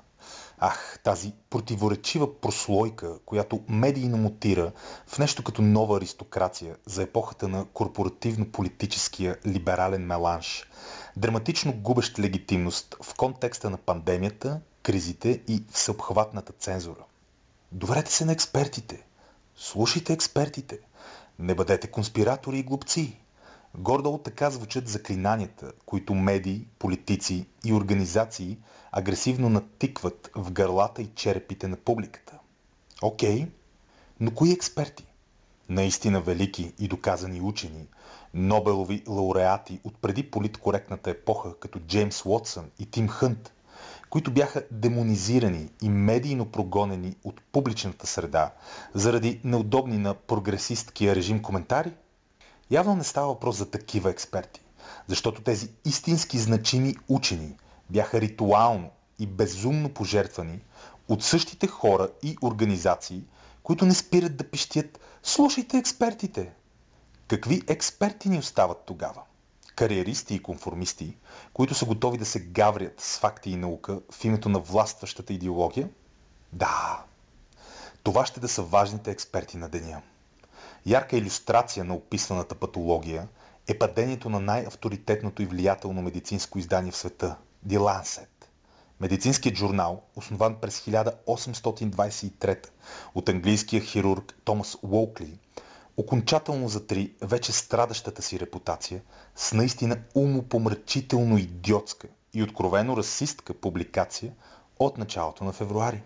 [0.58, 4.72] Ах, тази противоречива прослойка, която медийно мутира
[5.06, 10.64] в нещо като нова аристокрация за епохата на корпоративно-политическия либерален меланж,
[11.16, 17.04] драматично губещ легитимност в контекста на пандемията, кризите и всеобхватната цензура.
[17.72, 19.06] Доверете се на експертите.
[19.56, 20.78] Слушайте експертите.
[21.38, 23.18] Не бъдете конспиратори и глупци.
[23.74, 28.58] Гордо така звучат заклинанията, които медии, политици и организации
[28.92, 32.38] агресивно натикват в гърлата и черепите на публиката.
[33.02, 33.46] Окей,
[34.20, 35.06] но кои експерти?
[35.68, 37.86] Наистина велики и доказани учени,
[38.34, 43.52] Нобелови лауреати от преди политкоректната епоха, като Джеймс Уотсън и Тим Хънт,
[44.10, 48.52] които бяха демонизирани и медийно прогонени от публичната среда
[48.94, 51.92] заради неудобни на прогресисткия режим коментари?
[52.70, 54.60] Явно не става въпрос за такива експерти,
[55.06, 57.56] защото тези истински значими учени
[57.90, 60.60] бяха ритуално и безумно пожертвани
[61.08, 63.22] от същите хора и организации,
[63.62, 66.52] които не спират да пищят «Слушайте експертите!»
[67.28, 69.22] Какви експерти ни остават тогава?
[69.78, 71.16] Кариеристи и конформисти,
[71.52, 75.88] които са готови да се гаврят с факти и наука в името на властващата идеология?
[76.52, 77.04] Да,
[78.02, 80.02] това ще да са важните експерти на деня.
[80.86, 83.28] Ярка иллюстрация на описаната патология
[83.68, 87.36] е падението на най-авторитетното и влиятелно медицинско издание в света–
[87.68, 88.28] The Lancet.
[89.00, 92.66] Медицинският журнал, основан през 1823
[93.14, 95.38] от английския хирург Томас Уолкли,
[95.98, 99.02] окончателно затри вече страдащата си репутация
[99.36, 104.32] с наистина умопомрачително идиотска и откровено расистка публикация
[104.78, 106.02] от началото на февруари.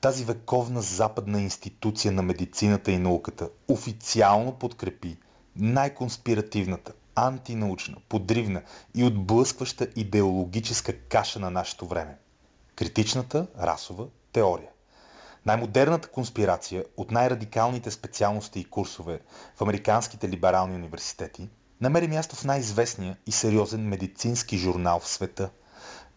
[0.00, 5.16] Тази вековна западна институция на медицината и науката официално подкрепи
[5.56, 8.62] най-конспиративната, антинаучна, подривна
[8.94, 12.18] и отблъскваща идеологическа каша на нашето време–
[12.76, 14.68] критичната расова теория.
[15.46, 19.20] Най-модерната конспирация от най-радикалните специалности и курсове
[19.56, 21.48] в американските либерални университети
[21.80, 25.50] намери място в най-известния и сериозен медицински журнал в света.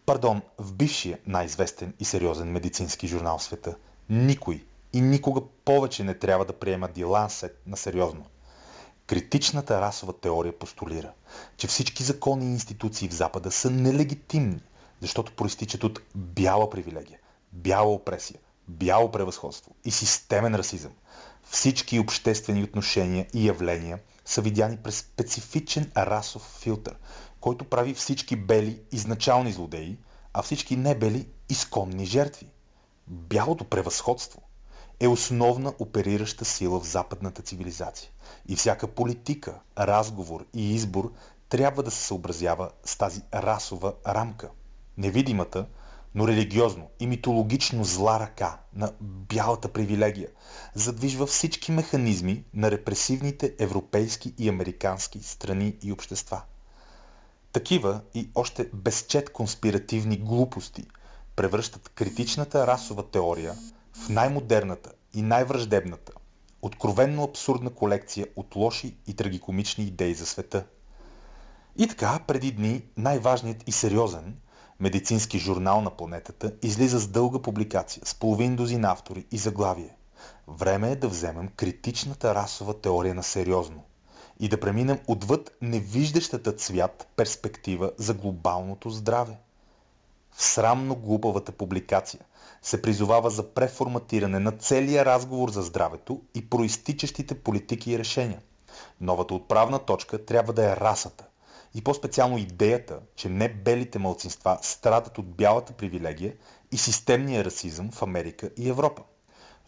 [0.06, 3.76] Пардон, в бившия най-известен и сериозен медицински журнал в света.
[4.08, 8.26] Никой и никога повече не трябва да приема Lancet на сериозно.
[9.06, 11.12] Критичната расова теория постулира,
[11.56, 14.62] че всички закони и институции в Запада са нелегитимни,
[15.00, 17.18] защото проистичат от бяла привилегия,
[17.52, 18.40] бяла опресия,
[18.70, 20.92] бяло превъзходство и системен расизъм.
[21.44, 26.96] Всички обществени отношения и явления са видяни през специфичен расов филтър,
[27.40, 29.98] който прави всички бели изначални злодеи,
[30.32, 32.46] а всички небели изконни жертви.
[33.06, 34.42] Бялото превъзходство
[35.00, 38.10] е основна оперираща сила в западната цивилизация.
[38.48, 41.12] И всяка политика, разговор и избор
[41.48, 44.50] трябва да се съобразява с тази расова рамка.
[44.96, 45.66] Невидимата,
[46.14, 50.28] но религиозно и митологично зла ръка на бялата привилегия
[50.74, 56.42] задвижва всички механизми на репресивните европейски и американски страни и общества.
[57.52, 60.84] Такива и още безчет конспиративни глупости
[61.36, 63.54] превръщат критичната расова теория
[63.92, 66.12] в най-модерната и най-враждебната,
[66.62, 70.64] откровенно абсурдна колекция от лоши и трагикомични идеи за света.
[71.76, 74.36] И така, преди дни, най-важният и сериозен
[74.80, 79.96] медицински журнал на планетата излиза с дълга публикация, с половин дозин автори и заглавие.
[80.48, 83.82] Време е да вземем критичната расова теория на сериозно
[84.40, 89.38] и да преминем отвъд невиждащата цвят перспектива за глобалното здраве.
[90.32, 92.20] В срамно глупавата публикация
[92.62, 98.40] се призовава за преформатиране на целия разговор за здравето и проистичащите политики и решения.
[99.00, 101.24] Новата отправна точка трябва да е расата
[101.74, 106.34] и по-специално идеята, че не белите мълцинства страдат от бялата привилегия
[106.72, 109.02] и системния расизъм в Америка и Европа.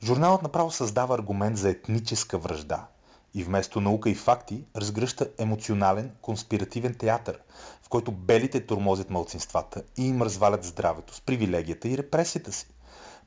[0.05, 2.87] Журналът направо създава аргумент за етническа връжда
[3.35, 7.39] и вместо наука и факти разгръща емоционален, конспиративен театър,
[7.83, 12.67] в който белите тормозят мълцинствата и им развалят здравето с привилегията и репресията си.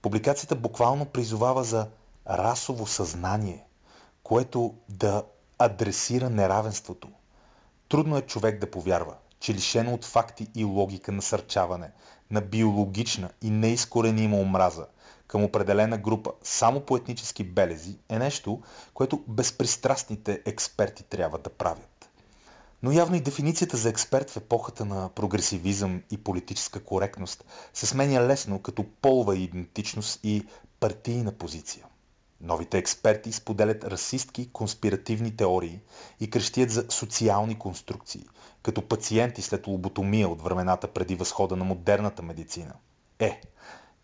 [0.02, 1.88] Публикацията буквално призовава за
[2.30, 3.66] расово съзнание,
[4.24, 5.24] което да
[5.60, 7.08] адресира неравенството.
[7.90, 11.92] Трудно е човек да повярва, че лишено от факти и логика насърчаване
[12.32, 14.86] на биологична и неизкоренима омраза
[15.28, 18.62] към определена група само по етнически белези е нещо,
[18.94, 22.10] което безпристрастните експерти трябва да правят.
[22.84, 28.28] Но явно и дефиницията за експерт в епохата на прогресивизъм и политическа коректност се сменя
[28.28, 30.48] лесно като полова идентичност и
[30.80, 31.86] партийна позиция.
[32.46, 35.80] Новите експерти споделят расистки конспиративни теории
[36.20, 38.26] и крещият за социални конструкции,
[38.64, 42.74] като пациенти след лоботомия от времената преди възхода на модерната медицина.
[43.20, 43.42] Е,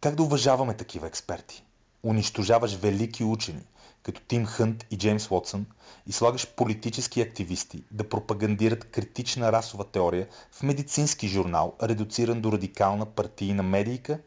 [0.02, 1.64] как да уважаваме такива експерти?
[2.04, 3.64] Унищожаваш велики учени,
[4.04, 5.66] като Тим Хънт и Джеймс Уотсън,
[6.08, 13.06] и слагаш политически активисти да пропагандират критична расова теория в медицински журнал, редуциран до радикална
[13.06, 14.20] партийна медийка?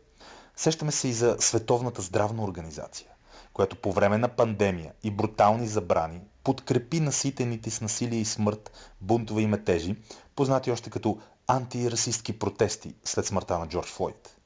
[0.56, 3.13] Сещаме се и за Световната здравна организация
[3.54, 9.42] която по време на пандемия и брутални забрани подкрепи наситените с насилие и смърт бунтове
[9.42, 9.96] и метежи,
[10.36, 14.36] познати още като антирасистки протести след смъртта на Джордж Флойд.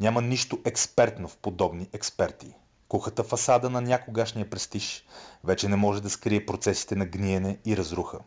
[0.00, 2.54] Няма нищо експертно в подобни експерти.
[2.88, 5.04] Кухата фасада на някогашния престиж
[5.44, 8.18] вече не може да скрие процесите на гниене и разруха.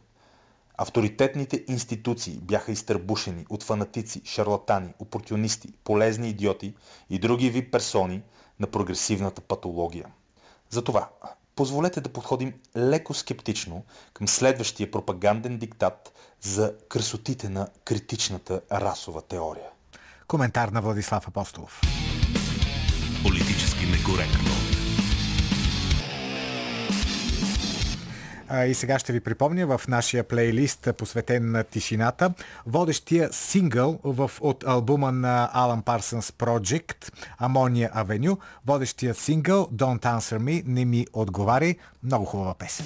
[0.78, 6.74] Авторитетните институции бяха изтърбушени от фанатици, шарлатани, опортунисти, полезни идиоти
[7.10, 8.22] и други ви персони
[8.60, 10.06] на прогресивната патология.
[10.70, 11.10] Затова,
[11.56, 13.84] позволете да подходим леко скептично
[14.14, 19.70] към следващия пропаганден диктат за красотите на критичната расова теория.
[20.28, 21.82] Коментар на Владислав Апостолов.
[23.24, 24.50] Политически некоректно.
[28.68, 32.34] И сега ще ви припомня в нашия плейлист, посветен на тишината,
[32.66, 37.12] водещия сингъл в, от албума на Alan Parsons Project
[37.42, 41.76] Ammonia Avenue, водещия сингъл Don't Answer Me, не ми отговаряй.
[42.04, 42.86] Много хубава песен.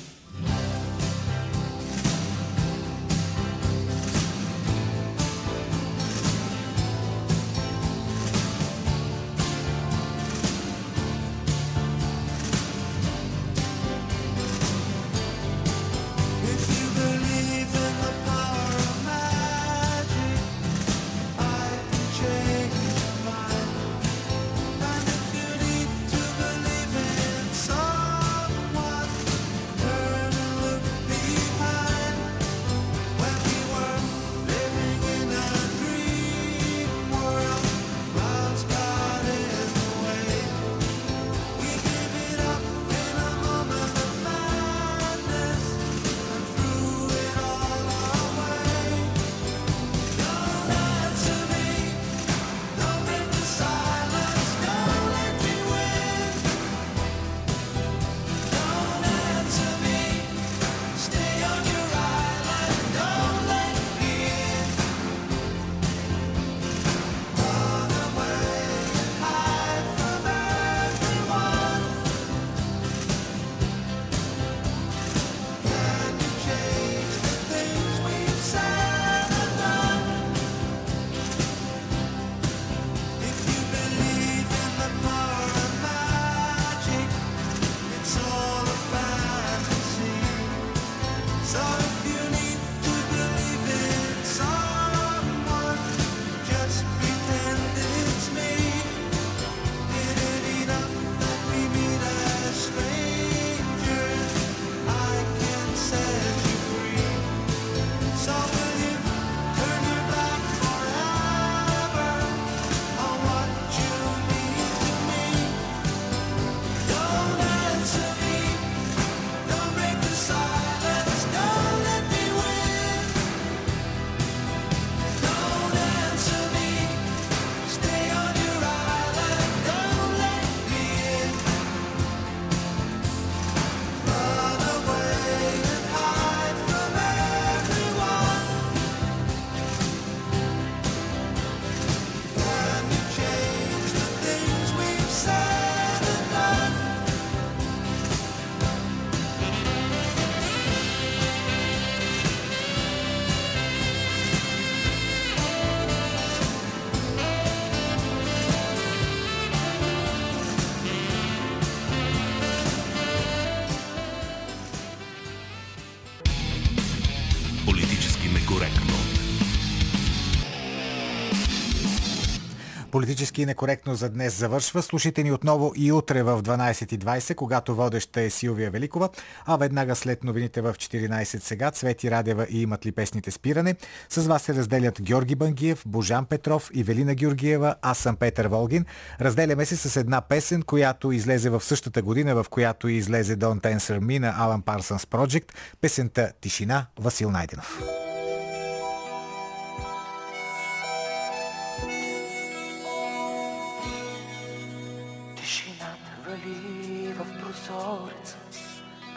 [172.93, 174.81] Политически некоректно за днес завършва.
[174.81, 179.09] Слушайте ни отново и утре в 12.20, когато водеща е Силвия Великова,
[179.45, 183.75] а веднага след новините в 14 сега Цвети Радева и имат ли песните спиране.
[184.09, 187.75] С вас се разделят Георги Бангиев, Божан Петров и Велина Георгиева.
[187.81, 188.85] Аз съм Петър Волгин.
[189.21, 193.99] Разделяме се с една песен, която излезе в същата година, в която излезе Don't Answer
[193.99, 195.51] Me на Alan Parsons Project.
[195.81, 197.81] Песента Тишина Васил Найденов.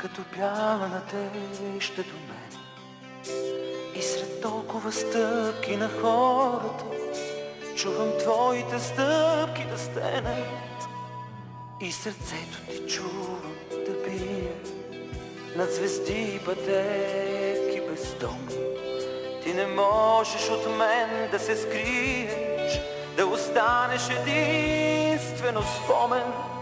[0.06, 2.60] Като бяла надежда до мен.
[3.94, 6.84] И сред толкова стъпки на хората,
[7.76, 10.88] чувам твоите стъпки да стенат.
[11.80, 14.52] И сърцето ти чувам да бие
[15.56, 18.56] над звезди и пътеки бездомни.
[19.42, 22.80] Ти не можеш от мен да се скриеш,
[23.16, 26.55] да останеш единствено спомен.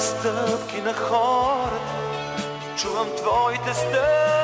[0.00, 1.94] Стъпки на хората,
[2.76, 4.43] чувам твоите стъпки